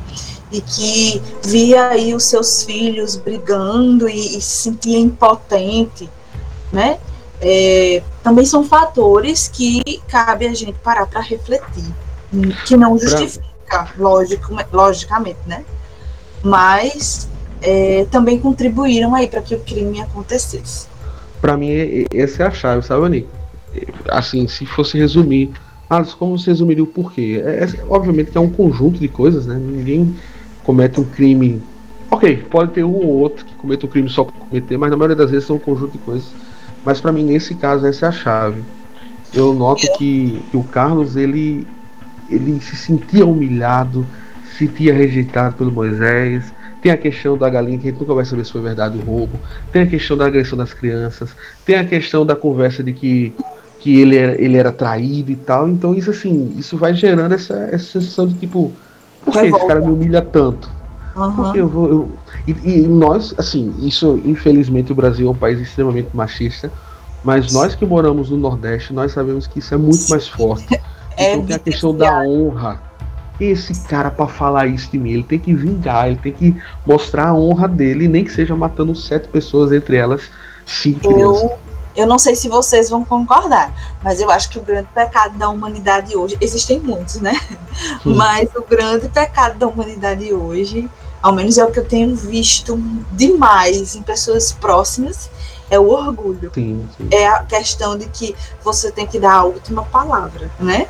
E 0.51 0.61
que 0.61 1.21
via 1.43 1.89
aí 1.89 2.13
os 2.13 2.23
seus 2.25 2.63
filhos 2.63 3.15
brigando 3.15 4.09
e, 4.09 4.37
e 4.37 4.41
se 4.41 4.63
sentia 4.63 4.99
impotente, 4.99 6.09
né? 6.71 6.99
É, 7.41 8.03
também 8.21 8.45
são 8.45 8.65
fatores 8.65 9.47
que 9.47 10.01
cabe 10.07 10.45
a 10.45 10.53
gente 10.53 10.73
parar 10.73 11.05
para 11.05 11.21
refletir, 11.21 11.93
que 12.65 12.75
não 12.75 12.97
justifica, 12.97 13.93
lógico, 13.97 14.55
logicamente, 14.73 15.39
né? 15.47 15.63
Mas 16.43 17.29
é, 17.61 18.05
também 18.11 18.39
contribuíram 18.39 19.15
aí 19.15 19.27
para 19.27 19.41
que 19.41 19.55
o 19.55 19.59
crime 19.59 20.01
acontecesse. 20.01 20.88
Para 21.41 21.55
mim, 21.57 21.69
essa 22.13 22.43
é 22.43 22.47
a 22.47 22.51
chave, 22.51 22.85
sabe, 22.85 23.09
Nico? 23.09 23.29
Assim, 24.09 24.47
se 24.47 24.65
fosse 24.65 24.97
resumir, 24.97 25.51
ah, 25.89 26.03
como 26.03 26.37
você 26.37 26.51
resumiria 26.51 26.83
o 26.83 26.87
porquê? 26.87 27.41
É, 27.43 27.63
é, 27.63 27.67
obviamente 27.89 28.31
que 28.31 28.37
é 28.37 28.41
um 28.41 28.49
conjunto 28.49 28.99
de 28.99 29.07
coisas, 29.07 29.47
né? 29.47 29.55
Ninguém 29.55 30.15
comete 30.63 30.99
um 30.99 31.03
crime. 31.03 31.61
Ok, 32.11 32.45
pode 32.49 32.73
ter 32.73 32.83
um 32.83 32.93
ou 32.93 33.19
outro 33.19 33.43
que 33.43 33.55
cometa 33.55 33.85
um 33.85 33.89
crime 33.89 34.09
só 34.09 34.23
por 34.23 34.33
cometer, 34.33 34.77
mas 34.77 34.91
na 34.91 34.97
maioria 34.97 35.15
das 35.15 35.31
vezes 35.31 35.47
são 35.47 35.55
um 35.55 35.59
conjunto 35.59 35.93
de 35.93 35.97
coisas. 35.99 36.27
Mas 36.85 37.01
para 37.01 37.11
mim, 37.11 37.23
nesse 37.23 37.55
caso, 37.55 37.85
essa 37.87 38.05
é 38.05 38.09
a 38.09 38.11
chave. 38.11 38.63
Eu 39.33 39.53
noto 39.53 39.81
que, 39.97 40.41
que 40.49 40.57
o 40.57 40.63
Carlos, 40.63 41.15
ele, 41.15 41.67
ele 42.29 42.59
se 42.61 42.75
sentia 42.75 43.25
humilhado, 43.25 44.05
se 44.45 44.67
sentia 44.67 44.93
rejeitado 44.93 45.55
pelo 45.55 45.71
Moisés, 45.71 46.53
tem 46.81 46.91
a 46.91 46.97
questão 46.97 47.37
da 47.37 47.49
galinha, 47.49 47.77
que 47.77 47.87
a 47.87 47.91
gente 47.91 47.99
nunca 47.99 48.13
vai 48.13 48.25
saber 48.25 48.45
se 48.45 48.51
foi 48.51 48.61
verdade 48.61 48.97
o 48.97 49.01
roubo. 49.01 49.39
Tem 49.71 49.83
a 49.83 49.87
questão 49.87 50.15
da 50.15 50.25
agressão 50.25 50.57
das 50.57 50.73
crianças. 50.73 51.31
Tem 51.65 51.75
a 51.75 51.85
questão 51.85 52.25
da 52.25 52.35
conversa 52.35 52.83
de 52.83 52.93
que, 52.93 53.33
que 53.79 53.99
ele, 53.99 54.17
era, 54.17 54.41
ele 54.41 54.57
era 54.57 54.71
traído 54.71 55.31
e 55.31 55.35
tal. 55.35 55.67
Então, 55.67 55.93
isso 55.93 56.09
assim, 56.09 56.53
isso 56.57 56.77
vai 56.77 56.93
gerando 56.93 57.33
essa, 57.33 57.53
essa 57.71 57.99
sensação 57.99 58.27
de 58.27 58.33
tipo, 58.35 58.71
por 59.23 59.33
que 59.33 59.39
esse 59.39 59.67
cara 59.67 59.81
me 59.81 59.91
humilha 59.91 60.21
tanto? 60.21 60.69
Uhum. 61.15 61.33
Porque 61.33 61.59
eu 61.59 61.67
vou. 61.67 61.89
Eu... 61.89 62.11
E, 62.47 62.51
e, 62.51 62.87
nós, 62.87 63.33
assim, 63.37 63.73
isso, 63.79 64.19
infelizmente, 64.23 64.91
o 64.91 64.95
Brasil 64.95 65.27
é 65.27 65.31
um 65.31 65.35
país 65.35 65.59
extremamente 65.59 66.09
machista. 66.13 66.71
Mas 67.21 67.51
nós 67.51 67.75
que 67.75 67.85
moramos 67.85 68.29
no 68.29 68.37
Nordeste, 68.37 68.93
nós 68.93 69.11
sabemos 69.11 69.45
que 69.45 69.59
isso 69.59 69.73
é 69.73 69.77
muito 69.77 70.09
mais 70.09 70.27
forte. 70.27 70.79
É 71.17 71.33
então 71.33 71.47
tem 71.47 71.55
a 71.57 71.59
questão 71.59 71.93
da 71.93 72.21
honra 72.21 72.81
esse 73.45 73.73
cara 73.87 74.11
para 74.11 74.27
falar 74.27 74.67
isso 74.67 74.91
de 74.91 74.97
mim, 74.97 75.11
ele 75.11 75.23
tem 75.23 75.39
que 75.39 75.53
vingar, 75.53 76.07
ele 76.07 76.17
tem 76.17 76.33
que 76.33 76.55
mostrar 76.85 77.29
a 77.29 77.33
honra 77.33 77.67
dele, 77.67 78.07
nem 78.07 78.23
que 78.23 78.31
seja 78.31 78.55
matando 78.55 78.95
sete 78.95 79.27
pessoas, 79.27 79.71
entre 79.71 79.95
elas 79.95 80.29
cinco 80.65 81.11
eu, 81.11 81.57
eu 81.95 82.07
não 82.07 82.19
sei 82.19 82.35
se 82.35 82.47
vocês 82.47 82.89
vão 82.89 83.03
concordar, 83.03 83.73
mas 84.03 84.21
eu 84.21 84.29
acho 84.29 84.49
que 84.49 84.59
o 84.59 84.61
grande 84.61 84.87
pecado 84.93 85.37
da 85.37 85.49
humanidade 85.49 86.15
hoje, 86.15 86.37
existem 86.39 86.79
muitos, 86.79 87.15
né? 87.15 87.39
Hum. 88.05 88.15
Mas 88.15 88.49
o 88.55 88.61
grande 88.61 89.09
pecado 89.09 89.57
da 89.57 89.67
humanidade 89.67 90.33
hoje, 90.33 90.89
ao 91.21 91.33
menos 91.33 91.57
é 91.57 91.65
o 91.65 91.71
que 91.71 91.79
eu 91.79 91.85
tenho 91.85 92.15
visto 92.15 92.77
demais 93.11 93.95
em 93.95 94.01
pessoas 94.01 94.51
próximas, 94.51 95.29
é 95.69 95.79
o 95.79 95.89
orgulho. 95.89 96.51
Sim, 96.53 96.87
sim. 96.97 97.07
É 97.11 97.27
a 97.27 97.43
questão 97.43 97.97
de 97.97 98.07
que 98.07 98.35
você 98.63 98.91
tem 98.91 99.05
que 99.05 99.19
dar 99.19 99.33
a 99.33 99.43
última 99.43 99.83
palavra, 99.83 100.49
né? 100.59 100.87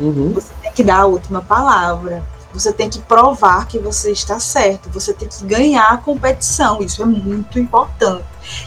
Uhum. 0.00 0.32
Você 0.32 0.52
tem 0.62 0.72
que 0.72 0.84
dar 0.84 1.00
a 1.00 1.06
última 1.06 1.42
palavra. 1.42 2.24
Você 2.52 2.72
tem 2.72 2.88
que 2.88 2.98
provar 3.00 3.66
que 3.66 3.78
você 3.78 4.10
está 4.10 4.40
certo. 4.40 4.88
Você 4.90 5.12
tem 5.12 5.28
que 5.28 5.44
ganhar 5.44 5.88
a 5.92 5.96
competição. 5.98 6.80
Isso 6.82 7.02
é 7.02 7.06
muito 7.06 7.58
importante. 7.58 8.24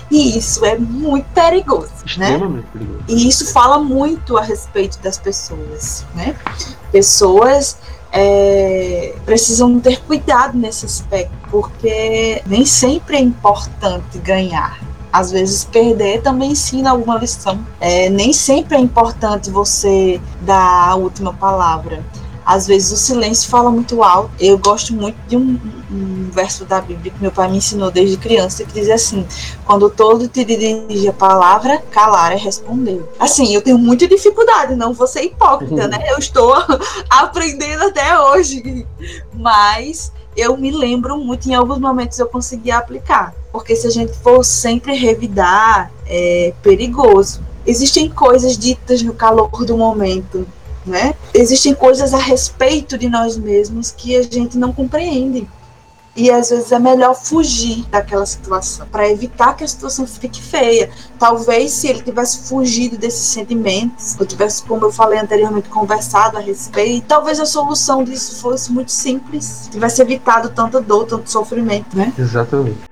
E 0.09 0.37
isso 0.37 0.63
é 0.63 0.77
muito 0.77 1.25
perigoso. 1.33 1.91
Né? 2.17 2.31
Extremamente 2.33 2.65
né? 2.65 2.69
perigoso. 2.73 3.03
E 3.07 3.27
isso 3.27 3.51
fala 3.51 3.79
muito 3.79 4.37
a 4.37 4.41
respeito 4.41 4.99
das 4.99 5.17
pessoas. 5.17 6.05
Né? 6.13 6.35
Pessoas 6.91 7.77
é, 8.11 9.15
precisam 9.25 9.79
ter 9.79 10.01
cuidado 10.01 10.57
nesse 10.57 10.85
aspecto, 10.85 11.33
porque 11.49 12.41
nem 12.45 12.65
sempre 12.65 13.17
é 13.17 13.21
importante 13.21 14.17
ganhar 14.19 14.79
às 15.11 15.31
vezes 15.31 15.63
perder 15.65 16.21
também 16.21 16.51
ensina 16.51 16.91
alguma 16.91 17.17
lição. 17.17 17.65
É, 17.79 18.09
nem 18.09 18.31
sempre 18.33 18.77
é 18.77 18.79
importante 18.79 19.49
você 19.49 20.21
dar 20.41 20.89
a 20.89 20.95
última 20.95 21.33
palavra. 21.33 22.03
Às 22.45 22.65
vezes 22.65 22.91
o 22.91 22.97
silêncio 22.97 23.49
fala 23.49 23.69
muito 23.69 24.03
alto. 24.03 24.31
Eu 24.39 24.57
gosto 24.57 24.93
muito 24.93 25.15
de 25.27 25.37
um, 25.37 25.59
um 25.91 26.29
verso 26.31 26.65
da 26.65 26.81
Bíblia 26.81 27.11
que 27.11 27.21
meu 27.21 27.31
pai 27.31 27.49
me 27.49 27.57
ensinou 27.57 27.91
desde 27.91 28.17
criança, 28.17 28.63
que 28.63 28.73
diz 28.73 28.89
assim: 28.89 29.25
quando 29.63 29.89
todo 29.89 30.27
te 30.27 30.43
dirige 30.43 31.07
a 31.07 31.13
palavra, 31.13 31.83
calar 31.91 32.31
é 32.31 32.35
responder. 32.35 33.03
Assim, 33.19 33.53
eu 33.53 33.61
tenho 33.61 33.77
muita 33.77 34.07
dificuldade, 34.07 34.75
não 34.75 34.91
vou 34.93 35.07
ser 35.07 35.23
hipócrita, 35.23 35.83
uhum. 35.83 35.87
né? 35.87 36.03
Eu 36.07 36.17
estou 36.17 36.53
aprendendo 37.09 37.83
até 37.83 38.19
hoje. 38.19 38.87
Mas 39.33 40.11
eu 40.35 40.57
me 40.57 40.71
lembro 40.71 41.17
muito, 41.17 41.49
em 41.49 41.53
alguns 41.53 41.79
momentos 41.79 42.17
eu 42.19 42.27
consegui 42.27 42.71
aplicar. 42.71 43.33
Porque 43.51 43.75
se 43.75 43.87
a 43.87 43.89
gente 43.89 44.13
for 44.19 44.43
sempre 44.43 44.93
revidar, 44.93 45.91
é 46.07 46.53
perigoso. 46.61 47.41
Existem 47.65 48.09
coisas 48.09 48.57
ditas 48.57 49.01
no 49.01 49.13
calor 49.13 49.65
do 49.65 49.77
momento, 49.77 50.47
né? 50.85 51.13
Existem 51.33 51.75
coisas 51.75 52.13
a 52.13 52.17
respeito 52.17 52.97
de 52.97 53.07
nós 53.09 53.37
mesmos 53.37 53.91
que 53.91 54.15
a 54.15 54.23
gente 54.23 54.57
não 54.57 54.73
compreende. 54.73 55.47
E 56.15 56.29
às 56.29 56.49
vezes 56.49 56.71
é 56.71 56.79
melhor 56.79 57.15
fugir 57.15 57.85
daquela 57.89 58.25
situação 58.25 58.85
para 58.87 59.09
evitar 59.09 59.55
que 59.55 59.63
a 59.63 59.67
situação 59.67 60.05
fique 60.05 60.41
feia. 60.41 60.89
Talvez 61.17 61.71
se 61.71 61.87
ele 61.87 62.01
tivesse 62.01 62.49
fugido 62.49 62.97
desses 62.97 63.27
sentimentos, 63.27 64.17
ou 64.19 64.25
tivesse, 64.25 64.63
como 64.63 64.85
eu 64.85 64.91
falei 64.91 65.19
anteriormente, 65.19 65.69
conversado 65.69 66.37
a 66.37 66.41
respeito, 66.41 67.07
talvez 67.07 67.39
a 67.39 67.45
solução 67.45 68.03
disso 68.03 68.41
fosse 68.41 68.71
muito 68.71 68.91
simples, 68.91 69.69
tivesse 69.71 70.01
evitado 70.01 70.49
tanta 70.49 70.81
dor, 70.81 71.05
tanto 71.05 71.31
sofrimento, 71.31 71.95
né? 71.95 72.13
Exatamente. 72.17 72.90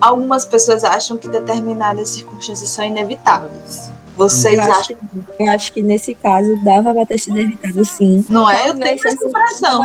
Algumas 0.00 0.44
pessoas 0.44 0.84
acham 0.84 1.16
que 1.16 1.28
determinadas 1.28 2.10
circunstâncias 2.10 2.70
são 2.70 2.84
inevitáveis. 2.84 3.90
Vocês 4.16 4.58
eu 4.58 4.72
acham? 4.72 4.96
Eu 5.38 5.50
acho 5.50 5.72
que 5.72 5.82
nesse 5.82 6.14
caso 6.14 6.54
dava 6.62 6.92
para 6.92 7.06
ter 7.06 7.18
sido 7.18 7.38
evitado 7.38 7.84
sim. 7.84 8.24
Não 8.28 8.50
é? 8.50 8.68
Eu 8.68 8.78
tenho 8.78 8.94
essa 8.94 9.26
impressão. 9.26 9.82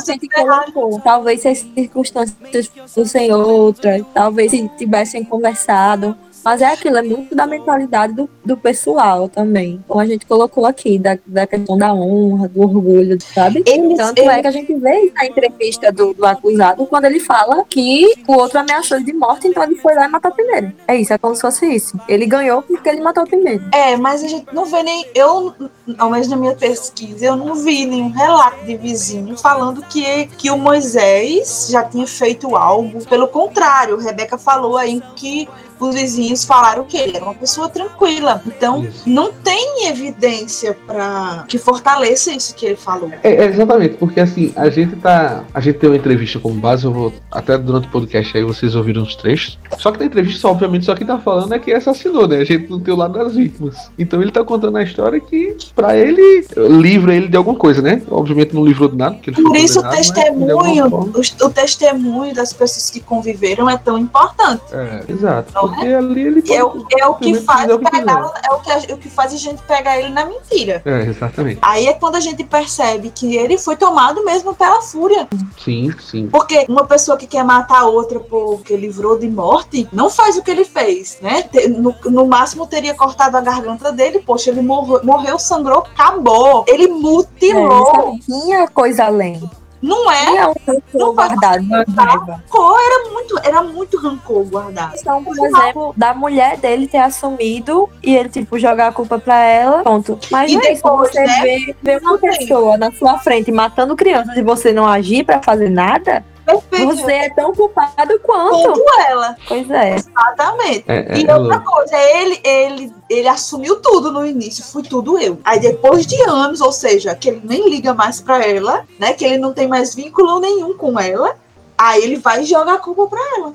Talvez 1.03 1.41
se 1.41 1.47
as 1.47 1.59
circunstâncias 1.59 2.71
fossem 2.87 3.31
outras, 3.33 4.03
talvez 4.13 4.51
se 4.51 4.67
tivessem 4.77 5.23
conversado, 5.23 6.17
mas 6.45 6.61
é 6.61 6.67
aquilo, 6.67 6.97
é 6.97 7.01
muito 7.01 7.33
da 7.33 7.47
mentalidade 7.47 8.13
do, 8.13 8.29
do 8.45 8.55
pessoal 8.55 9.27
também. 9.27 9.83
Como 9.87 9.99
a 9.99 10.05
gente 10.05 10.27
colocou 10.27 10.63
aqui, 10.67 10.99
da, 10.99 11.17
da 11.25 11.47
questão 11.47 11.75
da 11.75 11.91
honra, 11.91 12.47
do 12.47 12.61
orgulho, 12.61 13.17
sabe? 13.33 13.63
Eles, 13.65 13.97
Tanto 13.97 14.19
eles... 14.19 14.31
é 14.31 14.41
que 14.41 14.47
a 14.47 14.51
gente 14.51 14.73
vê 14.75 15.11
na 15.15 15.25
entrevista 15.25 15.91
do, 15.91 16.13
do, 16.13 16.23
acusado 16.23 16.85
quando 16.85 17.05
ele 17.05 17.19
fala 17.19 17.65
que 17.67 18.13
o 18.27 18.33
outro 18.33 18.59
ameaçou 18.59 19.01
de 19.01 19.11
morte, 19.11 19.47
então 19.47 19.63
ele 19.63 19.75
foi 19.77 19.95
lá 19.95 20.05
e 20.05 20.07
matou 20.07 20.31
primeiro. 20.31 20.71
É 20.87 20.95
isso, 20.95 21.11
é 21.11 21.17
como 21.17 21.33
se 21.35 21.41
fosse 21.41 21.65
isso. 21.65 21.99
Ele 22.07 22.27
ganhou 22.27 22.61
porque 22.61 22.89
ele 22.89 23.01
matou 23.01 23.25
primeiro. 23.25 23.63
É, 23.73 23.97
mas 23.97 24.23
a 24.23 24.27
gente 24.27 24.45
não 24.53 24.65
vê 24.65 24.83
nem. 24.83 25.03
Eu, 25.15 25.51
ao 25.97 26.11
menos 26.11 26.27
na 26.27 26.35
minha 26.35 26.53
pesquisa, 26.53 27.25
eu 27.25 27.35
não 27.35 27.55
vi 27.55 27.87
nenhum 27.87 28.11
relato 28.11 28.63
de 28.65 28.77
vizinho 28.77 29.35
falando 29.35 29.81
que, 29.87 30.27
que 30.37 30.51
o 30.51 30.57
Moisés 30.57 31.69
já 31.71 31.83
tinha 31.83 32.05
feito 32.05 32.55
algo. 32.55 33.03
Pelo 33.05 33.27
contrário, 33.27 33.97
Rebeca 33.97 34.37
falou 34.37 34.77
aí 34.77 35.01
que 35.15 35.47
os 35.79 35.95
vizinhos 35.95 36.43
falaram 36.43 36.83
que 36.83 36.97
ele 36.97 37.15
era 37.15 37.25
uma 37.25 37.33
pessoa 37.33 37.69
tranquila. 37.69 38.41
Então, 38.45 38.83
Isso. 38.83 39.07
não 39.07 39.31
tem 39.31 39.87
evidência 39.87 40.77
para 40.85 41.45
que 41.47 41.57
fortaleça 41.57 42.31
isso 42.31 42.55
que 42.55 42.65
ele 42.65 42.75
falou. 42.75 43.11
É, 43.23 43.33
é, 43.33 43.45
exatamente, 43.45 43.95
porque 43.97 44.19
assim, 44.19 44.53
a 44.55 44.69
gente 44.69 44.95
tá. 44.97 45.43
A 45.53 45.59
gente 45.59 45.79
tem 45.79 45.89
uma 45.89 45.97
entrevista 45.97 46.39
como 46.39 46.55
base, 46.55 46.85
eu 46.85 46.91
vou. 46.91 47.13
Até 47.31 47.57
durante 47.57 47.87
o 47.87 47.91
podcast 47.91 48.37
aí 48.37 48.43
vocês 48.43 48.75
ouviram 48.75 49.03
os 49.03 49.15
trechos. 49.15 49.57
Só 49.77 49.91
que 49.91 49.99
na 49.99 50.05
entrevista, 50.05 50.47
obviamente, 50.47 50.85
só 50.85 50.95
que 50.95 51.05
tá 51.05 51.17
falando 51.17 51.53
é 51.53 51.59
que 51.59 51.73
assassinou, 51.73 52.27
né? 52.27 52.37
A 52.37 52.43
gente 52.43 52.69
não 52.69 52.79
tem 52.79 52.93
o 52.93 52.97
lado 52.97 53.13
das 53.13 53.35
vítimas. 53.35 53.89
Então 53.97 54.21
ele 54.21 54.31
tá 54.31 54.43
contando 54.43 54.77
a 54.77 54.83
história 54.83 55.19
que, 55.19 55.55
pra 55.75 55.95
ele, 55.97 56.45
livra 56.81 57.15
ele 57.15 57.27
de 57.27 57.37
alguma 57.37 57.57
coisa, 57.57 57.81
né? 57.81 58.01
Obviamente 58.09 58.53
não 58.53 58.65
livrou 58.65 58.89
de 58.89 58.95
nada, 58.95 59.15
porque 59.15 59.29
ele 59.29 59.41
Por 59.41 59.55
isso 59.55 59.79
o 59.79 59.89
testemunho, 59.89 60.87
o, 60.87 61.45
o 61.45 61.49
testemunho 61.49 62.33
das 62.33 62.53
pessoas 62.53 62.89
que 62.89 62.99
conviveram 62.99 63.69
é 63.69 63.77
tão 63.77 63.97
importante. 63.97 64.63
É, 64.71 65.03
exato. 65.09 65.53
Não 65.53 65.64
Porque 65.69 65.87
ali 65.87 66.21
ele 66.21 66.53
É 66.53 66.63
o, 66.63 66.85
é 66.97 67.05
o 67.07 67.15
que 67.15 67.33
faz 67.35 67.71
o 67.71 67.79
que 67.79 67.89
pegar, 67.89 68.31
é 68.49 68.53
o 68.53 68.59
que, 68.59 68.71
a- 68.71 68.95
o 68.95 68.97
que 68.97 69.09
faz 69.09 69.33
a 69.33 69.37
gente 69.37 69.61
pegar 69.63 69.97
ele 69.99 70.09
na 70.09 70.25
mentira. 70.25 70.81
É, 70.85 71.01
exatamente. 71.03 71.59
Aí 71.61 71.87
é 71.87 71.93
quando 71.93 72.15
a 72.15 72.19
gente 72.19 72.43
percebe 72.43 73.09
que 73.09 73.35
ele 73.35 73.57
foi 73.57 73.75
tomado 73.75 74.23
mesmo 74.23 74.53
pela 74.55 74.81
fúria. 74.81 75.27
Sim, 75.63 75.91
sim. 75.99 76.27
Porque 76.27 76.65
uma 76.69 76.85
pessoa 76.85 77.17
que 77.17 77.27
quer 77.27 77.43
matar 77.43 77.81
a 77.81 77.85
outra 77.85 78.19
porque 78.19 78.75
livrou 78.75 79.17
de 79.17 79.29
morte, 79.29 79.87
não 79.91 80.09
faz 80.09 80.37
o 80.37 80.43
que 80.43 80.51
ele 80.51 80.65
fez, 80.65 81.17
né? 81.21 81.43
No, 81.69 81.93
no 82.05 82.25
máximo 82.25 82.65
teria 82.67 82.93
cortado 82.93 83.37
a 83.37 83.41
garganta 83.41 83.91
dele, 83.91 84.19
poxa, 84.19 84.49
ele 84.49 84.61
morreu, 84.61 85.01
morreu 85.03 85.37
sangrou, 85.39 85.79
acabou. 85.79 86.65
Ele 86.67 86.85
É, 86.85 86.87
mutilou. 86.87 87.91
sabe? 87.95 88.19
Tinha 88.19 88.67
coisa 88.67 89.05
além. 89.05 89.41
Não 89.81 90.09
é? 90.11 90.25
Tinha 90.25 90.49
um 90.49 90.53
rancor 90.67 91.13
guardado. 91.13 91.63
Rancor, 91.69 92.77
Era 92.79 93.11
muito, 93.11 93.39
era 93.43 93.61
muito 93.61 93.97
rancor 93.97 94.43
guardado. 94.45 94.91
questão, 94.91 95.23
por 95.23 95.37
exemplo, 95.37 95.93
da 95.95 96.13
mulher 96.13 96.57
dele 96.57 96.87
ter 96.87 96.97
assumido 96.99 97.89
e 98.01 98.15
ele, 98.15 98.29
tipo, 98.29 98.57
jogar 98.57 98.87
a 98.87 98.91
culpa 98.91 99.19
pra 99.19 99.39
ela, 99.43 99.83
ponto. 99.83 100.17
Mas 100.31 100.51
E 100.51 100.55
não 100.55 100.61
é 100.63 100.71
isso, 100.73 100.83
depois, 100.83 101.11
você 101.11 101.21
né? 101.21 101.41
vê, 101.41 101.75
vê 101.81 101.97
uma 101.97 102.17
pessoa 102.17 102.77
na 102.77 102.91
sua 102.91 103.19
frente 103.19 103.51
matando 103.51 103.95
crianças 103.95 104.35
e 104.37 104.41
você 104.41 104.71
não 104.71 104.87
agir 104.87 105.23
pra 105.25 105.41
fazer 105.41 105.69
nada, 105.69 106.23
Perfeito. 106.45 106.95
você 106.95 107.11
é 107.11 107.29
tão 107.33 107.53
culpado 107.53 108.19
quanto. 108.21 108.71
Como 108.71 109.01
ela, 109.09 109.35
Pois 109.47 109.69
é. 109.69 109.95
exatamente. 109.95 110.85
É, 110.87 111.13
é, 111.13 111.17
E 111.17 111.25
é 111.25 111.35
outra 111.35 111.59
coisa, 111.59 111.95
ele, 111.97 112.39
ele, 112.43 112.93
ele 113.09 113.27
assumiu 113.27 113.77
tudo 113.81 114.11
no 114.11 114.25
início, 114.25 114.63
fui 114.63 114.83
tudo 114.83 115.17
eu. 115.19 115.39
Aí 115.43 115.59
depois 115.59 116.05
de 116.05 116.21
anos, 116.23 116.61
ou 116.61 116.71
seja, 116.71 117.15
que 117.15 117.29
ele 117.29 117.41
nem 117.43 117.69
liga 117.69 117.93
mais 117.93 118.21
pra 118.21 118.45
ela, 118.45 118.83
né? 118.99 119.13
Que 119.13 119.25
ele 119.25 119.37
não 119.37 119.53
tem 119.53 119.67
mais 119.67 119.95
vínculo 119.95 120.39
nenhum 120.39 120.77
com 120.77 120.99
ela, 120.99 121.35
aí 121.77 122.03
ele 122.03 122.17
vai 122.17 122.43
jogar 122.43 122.75
a 122.75 122.79
culpa 122.79 123.07
pra 123.07 123.19
ela. 123.37 123.53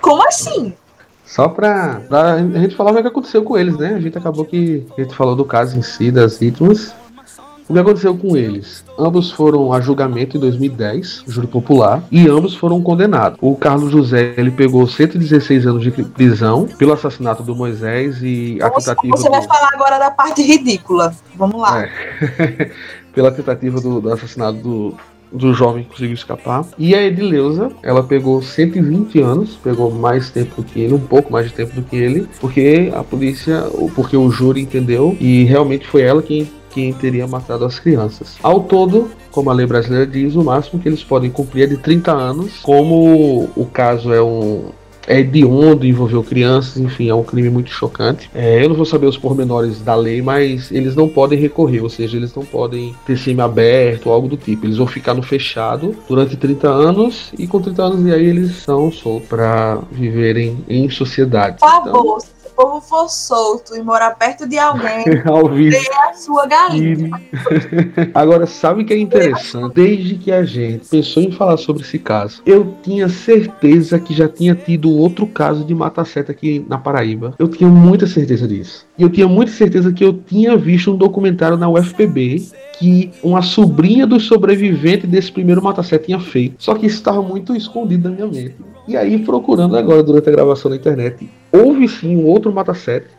Como 0.00 0.26
assim? 0.26 0.74
Só 1.24 1.48
pra, 1.48 2.00
pra 2.08 2.34
a 2.34 2.38
gente 2.38 2.76
falar 2.76 2.92
o 2.92 3.02
que 3.02 3.08
aconteceu 3.08 3.42
com 3.42 3.56
eles, 3.58 3.76
né? 3.76 3.94
A 3.94 4.00
gente 4.00 4.16
acabou 4.16 4.44
que. 4.44 4.86
A 4.96 5.00
gente 5.00 5.14
falou 5.14 5.34
do 5.34 5.44
caso 5.44 5.76
em 5.76 5.82
si, 5.82 6.10
das 6.12 6.38
vítimas. 6.38 6.94
O 7.68 7.72
que 7.72 7.78
aconteceu 7.80 8.16
com 8.16 8.36
eles? 8.36 8.84
Ambos 8.98 9.32
foram 9.32 9.72
a 9.72 9.80
julgamento 9.80 10.36
em 10.36 10.40
2010, 10.40 11.24
júri 11.26 11.46
popular, 11.48 12.02
e 12.12 12.28
ambos 12.28 12.54
foram 12.54 12.80
condenados. 12.80 13.38
O 13.42 13.56
Carlos 13.56 13.90
José 13.90 14.34
ele 14.36 14.52
pegou 14.52 14.86
116 14.86 15.66
anos 15.66 15.82
de 15.82 15.90
prisão 15.90 16.68
pelo 16.78 16.92
assassinato 16.92 17.42
do 17.42 17.56
Moisés 17.56 18.18
e 18.22 18.58
a 18.62 18.70
tentativa 18.70 19.16
você 19.16 19.28
vai 19.28 19.40
do- 19.40 19.46
falar 19.48 19.68
agora 19.74 19.98
da 19.98 20.10
parte 20.10 20.42
ridícula. 20.42 21.12
Vamos 21.34 21.60
lá. 21.60 21.82
É. 21.84 22.70
pela 23.12 23.32
tentativa 23.32 23.80
do, 23.80 24.00
do 24.00 24.12
assassinato 24.12 24.58
do, 24.58 24.94
do 25.32 25.52
jovem 25.54 25.82
que 25.84 25.90
conseguiu 25.90 26.14
escapar. 26.14 26.64
E 26.78 26.94
a 26.94 27.02
Edileuza, 27.02 27.72
ela 27.82 28.02
pegou 28.02 28.40
120 28.42 29.20
anos, 29.20 29.56
pegou 29.56 29.90
mais 29.90 30.30
tempo 30.30 30.56
do 30.56 30.62
que 30.62 30.80
ele, 30.80 30.94
um 30.94 31.00
pouco 31.00 31.32
mais 31.32 31.46
de 31.48 31.54
tempo 31.54 31.74
do 31.74 31.82
que 31.82 31.96
ele, 31.96 32.28
porque 32.40 32.92
a 32.94 33.02
polícia, 33.02 33.64
porque 33.94 34.16
o 34.16 34.30
júri 34.30 34.60
entendeu 34.60 35.16
e 35.18 35.44
realmente 35.44 35.86
foi 35.86 36.02
ela 36.02 36.22
quem, 36.22 36.48
quem 36.76 36.92
teria 36.92 37.26
matado 37.26 37.64
as 37.64 37.78
crianças. 37.78 38.36
Ao 38.42 38.60
todo, 38.60 39.10
como 39.30 39.48
a 39.48 39.54
lei 39.54 39.64
brasileira 39.64 40.06
diz, 40.06 40.34
o 40.34 40.44
máximo 40.44 40.78
que 40.78 40.86
eles 40.86 41.02
podem 41.02 41.30
cumprir 41.30 41.62
é 41.62 41.66
de 41.68 41.78
30 41.78 42.12
anos, 42.12 42.58
como 42.62 43.48
o 43.56 43.64
caso 43.72 44.12
é 44.12 44.22
um 44.22 44.66
é 45.06 45.20
hediondo, 45.20 45.86
envolveu 45.86 46.22
crianças, 46.22 46.76
enfim, 46.78 47.08
é 47.08 47.14
um 47.14 47.22
crime 47.22 47.48
muito 47.48 47.70
chocante. 47.70 48.28
É, 48.34 48.62
eu 48.62 48.68
não 48.68 48.74
vou 48.74 48.84
saber 48.84 49.06
os 49.06 49.16
pormenores 49.16 49.80
da 49.80 49.94
lei, 49.94 50.20
mas 50.20 50.72
eles 50.72 50.96
não 50.96 51.08
podem 51.08 51.38
recorrer, 51.38 51.80
ou 51.80 51.88
seja, 51.88 52.16
eles 52.16 52.34
não 52.34 52.44
podem 52.44 52.92
ter 53.06 53.16
semi 53.16 53.40
aberto 53.40 54.06
ou 54.06 54.12
algo 54.12 54.26
do 54.26 54.36
tipo. 54.36 54.66
Eles 54.66 54.78
vão 54.78 54.86
ficar 54.86 55.14
no 55.14 55.22
fechado 55.22 55.94
durante 56.08 56.36
30 56.36 56.68
anos 56.68 57.32
e 57.38 57.46
com 57.46 57.60
30 57.60 57.82
anos 57.84 58.06
e 58.06 58.12
aí 58.12 58.26
eles 58.26 58.56
são 58.56 58.90
soltos 58.90 59.28
para 59.28 59.78
viverem 59.92 60.64
em 60.68 60.90
sociedade. 60.90 61.58
Por 61.60 61.68
favor, 61.68 62.20
se 62.20 62.26
o 62.26 62.35
povo 62.56 62.80
for 62.80 63.08
solto 63.08 63.76
e 63.76 63.82
morar 63.82 64.12
perto 64.12 64.48
de 64.48 64.58
alguém, 64.58 65.04
é 65.06 66.08
a 66.08 66.14
sua 66.14 66.46
galinha. 66.46 67.10
Agora, 68.14 68.46
sabe 68.46 68.82
o 68.82 68.86
que 68.86 68.94
é 68.94 68.98
interessante? 68.98 69.74
Desde 69.74 70.14
que 70.16 70.32
a 70.32 70.42
gente 70.44 70.88
pensou 70.88 71.22
em 71.22 71.30
falar 71.30 71.58
sobre 71.58 71.82
esse 71.82 71.98
caso, 71.98 72.42
eu 72.46 72.74
tinha 72.82 73.08
certeza 73.08 73.98
que 73.98 74.14
já 74.14 74.28
tinha 74.28 74.54
tido 74.54 74.90
outro 74.90 75.26
caso 75.26 75.64
de 75.64 75.74
mata-seta 75.74 76.32
aqui 76.32 76.64
na 76.68 76.78
Paraíba. 76.78 77.34
Eu 77.38 77.48
tinha 77.48 77.68
muita 77.68 78.06
certeza 78.06 78.48
disso. 78.48 78.86
E 78.96 79.02
eu 79.02 79.10
tinha 79.10 79.28
muita 79.28 79.52
certeza 79.52 79.92
que 79.92 80.04
eu 80.04 80.14
tinha 80.14 80.56
visto 80.56 80.92
um 80.92 80.96
documentário 80.96 81.56
na 81.56 81.68
UFPB 81.68 82.50
que 82.78 83.10
uma 83.22 83.42
sobrinha 83.42 84.06
do 84.06 84.20
sobrevivente 84.20 85.06
desse 85.06 85.32
primeiro 85.32 85.62
mata-seta 85.62 86.04
tinha 86.04 86.20
feito. 86.20 86.56
Só 86.58 86.74
que 86.74 86.86
isso 86.86 86.96
estava 86.96 87.22
muito 87.22 87.54
escondido 87.54 88.08
na 88.08 88.14
minha 88.14 88.26
mente. 88.26 88.56
E 88.86 88.96
aí, 88.96 89.18
procurando 89.18 89.76
agora 89.76 90.02
durante 90.02 90.28
a 90.28 90.32
gravação 90.32 90.70
na 90.70 90.76
internet, 90.76 91.28
houve 91.52 91.88
sim 91.88 92.16
um 92.16 92.26
outro 92.26 92.52
mata-seta 92.52 93.16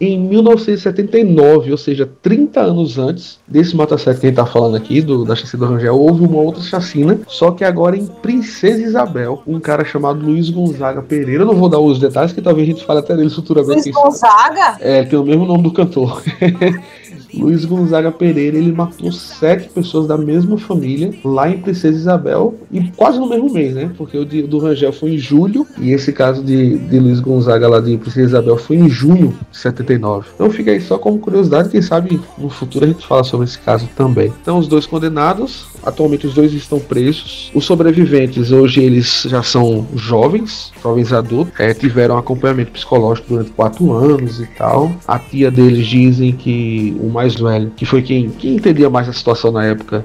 em 0.00 0.18
1979, 0.18 1.70
ou 1.70 1.78
seja, 1.78 2.08
30 2.20 2.60
anos 2.60 2.98
antes 2.98 3.38
desse 3.48 3.74
mata-seta 3.74 4.20
que 4.20 4.26
a 4.26 4.28
gente 4.28 4.36
tá 4.36 4.44
falando 4.44 4.76
aqui, 4.76 5.00
do, 5.00 5.24
da 5.24 5.34
chacina 5.34 5.66
do 5.66 5.72
Rangel, 5.72 5.98
houve 5.98 6.24
uma 6.24 6.38
outra 6.38 6.62
chacina, 6.62 7.18
só 7.26 7.50
que 7.50 7.64
agora 7.64 7.96
em 7.96 8.06
Princesa 8.06 8.82
Isabel, 8.82 9.42
um 9.46 9.58
cara 9.58 9.84
chamado 9.84 10.24
Luiz 10.24 10.50
Gonzaga 10.50 11.00
Pereira, 11.00 11.42
eu 11.42 11.46
não 11.46 11.54
vou 11.54 11.68
dar 11.68 11.80
os 11.80 11.98
detalhes, 11.98 12.32
que 12.32 12.42
talvez 12.42 12.68
a 12.68 12.72
gente 12.72 12.84
fale 12.84 13.00
até 13.00 13.16
dele 13.16 13.30
futuramente. 13.30 13.90
Luiz 13.90 13.94
Gonzaga? 13.94 14.76
é, 14.80 15.02
tem 15.02 15.18
o 15.18 15.24
mesmo 15.24 15.46
nome 15.46 15.62
do 15.62 15.72
cantor. 15.72 16.22
Luiz 17.34 17.64
Gonzaga 17.64 18.10
Pereira, 18.10 18.56
ele 18.56 18.72
matou 18.72 19.12
sete 19.12 19.68
pessoas 19.68 20.06
da 20.06 20.16
mesma 20.16 20.58
família 20.58 21.12
lá 21.24 21.48
em 21.48 21.58
Princesa 21.58 21.96
Isabel 21.96 22.54
e 22.72 22.82
quase 22.96 23.18
no 23.18 23.28
mesmo 23.28 23.52
mês, 23.52 23.74
né? 23.74 23.90
Porque 23.96 24.16
o 24.16 24.24
do 24.24 24.58
Rangel 24.58 24.92
foi 24.92 25.14
em 25.14 25.18
julho 25.18 25.66
e 25.78 25.92
esse 25.92 26.12
caso 26.12 26.42
de, 26.42 26.78
de 26.78 26.98
Luiz 26.98 27.20
Gonzaga 27.20 27.68
lá 27.68 27.80
de 27.80 27.96
Princesa 27.96 28.28
Isabel 28.28 28.56
foi 28.56 28.76
em 28.76 28.88
junho 28.88 29.34
de 29.50 29.58
79. 29.58 30.28
Então 30.34 30.50
fica 30.50 30.70
aí 30.70 30.80
só 30.80 30.98
como 30.98 31.18
curiosidade, 31.18 31.68
quem 31.68 31.82
sabe 31.82 32.20
no 32.38 32.48
futuro 32.48 32.84
a 32.84 32.88
gente 32.88 33.06
fala 33.06 33.24
sobre 33.24 33.46
esse 33.46 33.58
caso 33.58 33.88
também. 33.96 34.32
Então 34.42 34.58
os 34.58 34.68
dois 34.68 34.86
condenados, 34.86 35.66
atualmente 35.82 36.26
os 36.26 36.34
dois 36.34 36.52
estão 36.52 36.78
presos. 36.78 37.50
Os 37.54 37.64
sobreviventes 37.64 38.50
hoje 38.52 38.82
eles 38.82 39.26
já 39.28 39.42
são 39.42 39.86
jovens, 39.94 40.72
jovens 40.82 41.12
adultos, 41.12 41.52
é, 41.58 41.72
tiveram 41.74 42.16
acompanhamento 42.16 42.72
psicológico 42.72 43.28
durante 43.28 43.50
quatro 43.50 43.92
anos 43.92 44.40
e 44.40 44.46
tal. 44.46 44.92
A 45.06 45.18
tia 45.18 45.50
deles 45.50 45.86
dizem 45.86 46.32
que 46.32 46.96
o 47.00 47.08
mais 47.16 47.34
velho, 47.34 47.72
que 47.76 47.84
foi 47.84 48.02
quem, 48.02 48.30
quem 48.30 48.56
entendia 48.56 48.88
mais 48.88 49.08
a 49.08 49.12
situação 49.12 49.50
na 49.50 49.64
época, 49.64 50.04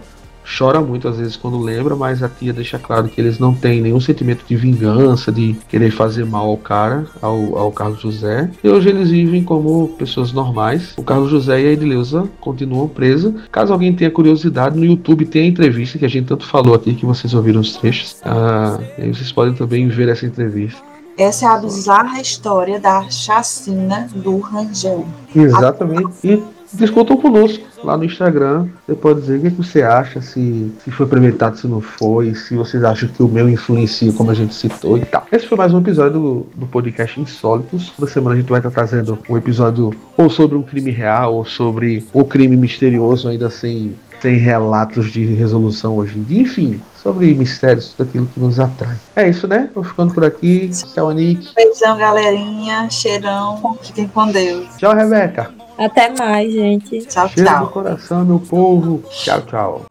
chora 0.58 0.82
muito 0.82 1.08
às 1.08 1.18
vezes 1.18 1.36
quando 1.36 1.60
lembra, 1.60 1.96
mas 1.96 2.24
a 2.24 2.30
tia 2.30 2.52
deixa 2.52 2.80
claro 2.80 3.08
que 3.08 3.20
eles 3.20 3.38
não 3.40 3.54
têm 3.54 3.82
nenhum 3.82 4.00
sentimento 4.00 4.44
de 4.48 4.56
vingança, 4.56 5.32
de 5.32 5.56
querer 5.70 5.92
fazer 5.92 6.26
mal 6.26 6.48
ao 6.48 6.58
cara, 6.58 7.06
ao, 7.22 7.58
ao 7.58 7.72
Carlos 7.72 8.02
José. 8.02 8.50
E 8.64 8.70
hoje 8.70 8.90
eles 8.90 9.10
vivem 9.10 9.44
como 9.44 9.90
pessoas 9.90 10.32
normais. 10.32 10.94
O 10.98 11.04
Carlos 11.04 11.30
José 11.30 11.62
e 11.62 11.68
a 11.68 11.72
Edileuza 11.72 12.28
continuam 12.40 12.88
presos. 12.88 13.34
Caso 13.52 13.72
alguém 13.74 13.94
tenha 13.94 14.10
curiosidade, 14.10 14.78
no 14.78 14.86
YouTube 14.86 15.26
tem 15.26 15.44
a 15.44 15.48
entrevista 15.48 16.00
que 16.00 16.06
a 16.06 16.10
gente 16.10 16.28
tanto 16.28 16.46
falou 16.46 16.74
aqui, 16.76 16.94
que 16.94 17.06
vocês 17.06 17.34
ouviram 17.34 17.62
os 17.62 17.76
trechos. 17.76 18.18
Ah, 18.24 18.80
e 18.98 19.04
aí 19.04 19.14
vocês 19.14 19.32
podem 19.32 19.54
também 19.54 19.88
ver 19.88 20.10
essa 20.10 20.26
entrevista. 20.26 20.82
Essa 21.18 21.46
é 21.46 21.50
a 21.50 21.58
bizarra 21.58 22.22
história 22.22 22.80
da 22.80 23.10
chacina 23.10 24.08
do 24.16 24.40
Rangel. 24.40 25.06
Exatamente. 25.36 26.16
E 26.24 26.42
discutam 26.74 27.18
conosco 27.18 27.64
lá 27.84 27.98
no 27.98 28.06
Instagram. 28.06 28.68
Você 28.86 28.96
pode 28.96 29.22
dizer 29.22 29.38
o 29.38 29.42
que, 29.42 29.52
que 29.52 29.58
você 29.58 29.82
acha, 29.82 30.22
se, 30.22 30.72
se 30.84 30.92
foi 30.92 31.06
premeditado, 31.06 31.58
se 31.58 31.68
não 31.68 31.82
foi, 31.82 32.34
se 32.36 32.56
vocês 32.56 32.84
acham 32.84 33.10
que 33.10 33.22
o 33.22 33.28
meu 33.28 33.50
influencia, 33.50 34.12
como 34.14 34.32
a 34.32 34.34
gente 34.34 34.54
citou 34.54 34.98
e 34.98 35.06
tal. 35.06 35.26
Esse 35.32 35.48
foi 35.48 35.58
mais 35.58 35.74
um 35.74 35.80
episódio 35.80 36.20
do, 36.20 36.48
do 36.56 36.66
podcast 36.66 37.20
Insólitos. 37.20 37.92
Toda 37.98 38.10
semana 38.10 38.36
a 38.36 38.40
gente 38.40 38.50
vai 38.50 38.60
estar 38.60 38.72
trazendo 38.72 39.18
um 39.30 39.38
episódio 39.38 39.94
ou 40.18 40.30
sobre 40.30 40.58
um 40.58 40.64
crime 40.64 40.92
real, 40.92 41.36
ou 41.36 41.46
sobre 41.46 42.06
o 42.14 42.24
crime 42.24 42.56
misterioso, 42.56 43.28
ainda 43.28 43.50
sem, 43.50 43.96
sem 44.22 44.36
relatos 44.38 45.12
de 45.12 45.26
resolução 45.26 45.96
hoje 45.96 46.18
em 46.18 46.24
dia. 46.24 46.42
Enfim, 46.42 46.82
sobre 47.02 47.34
mistérios, 47.34 47.94
tudo 47.94 48.08
aquilo 48.08 48.26
que 48.28 48.40
nos 48.40 48.60
atrai. 48.60 48.96
É 49.16 49.28
isso, 49.28 49.48
né? 49.48 49.70
Vou 49.74 49.84
ficando 49.84 50.14
por 50.14 50.24
aqui. 50.24 50.70
Tchau, 50.94 51.10
Anique. 51.10 51.54
Beijão, 51.56 51.98
galerinha. 51.98 52.90
Cheirão. 52.90 53.78
Fiquem 53.82 54.08
com 54.08 54.28
Deus. 54.32 54.68
Tchau, 54.78 54.94
Rebeca. 54.94 55.61
Até 55.82 56.10
mais, 56.10 56.52
gente. 56.54 57.00
Tchau, 57.08 57.28
Cheiro 57.28 57.50
do 57.50 57.56
tchau. 57.56 57.68
coração, 57.70 58.24
meu 58.24 58.40
povo. 58.40 59.04
Tchau, 59.10 59.42
tchau. 59.42 59.91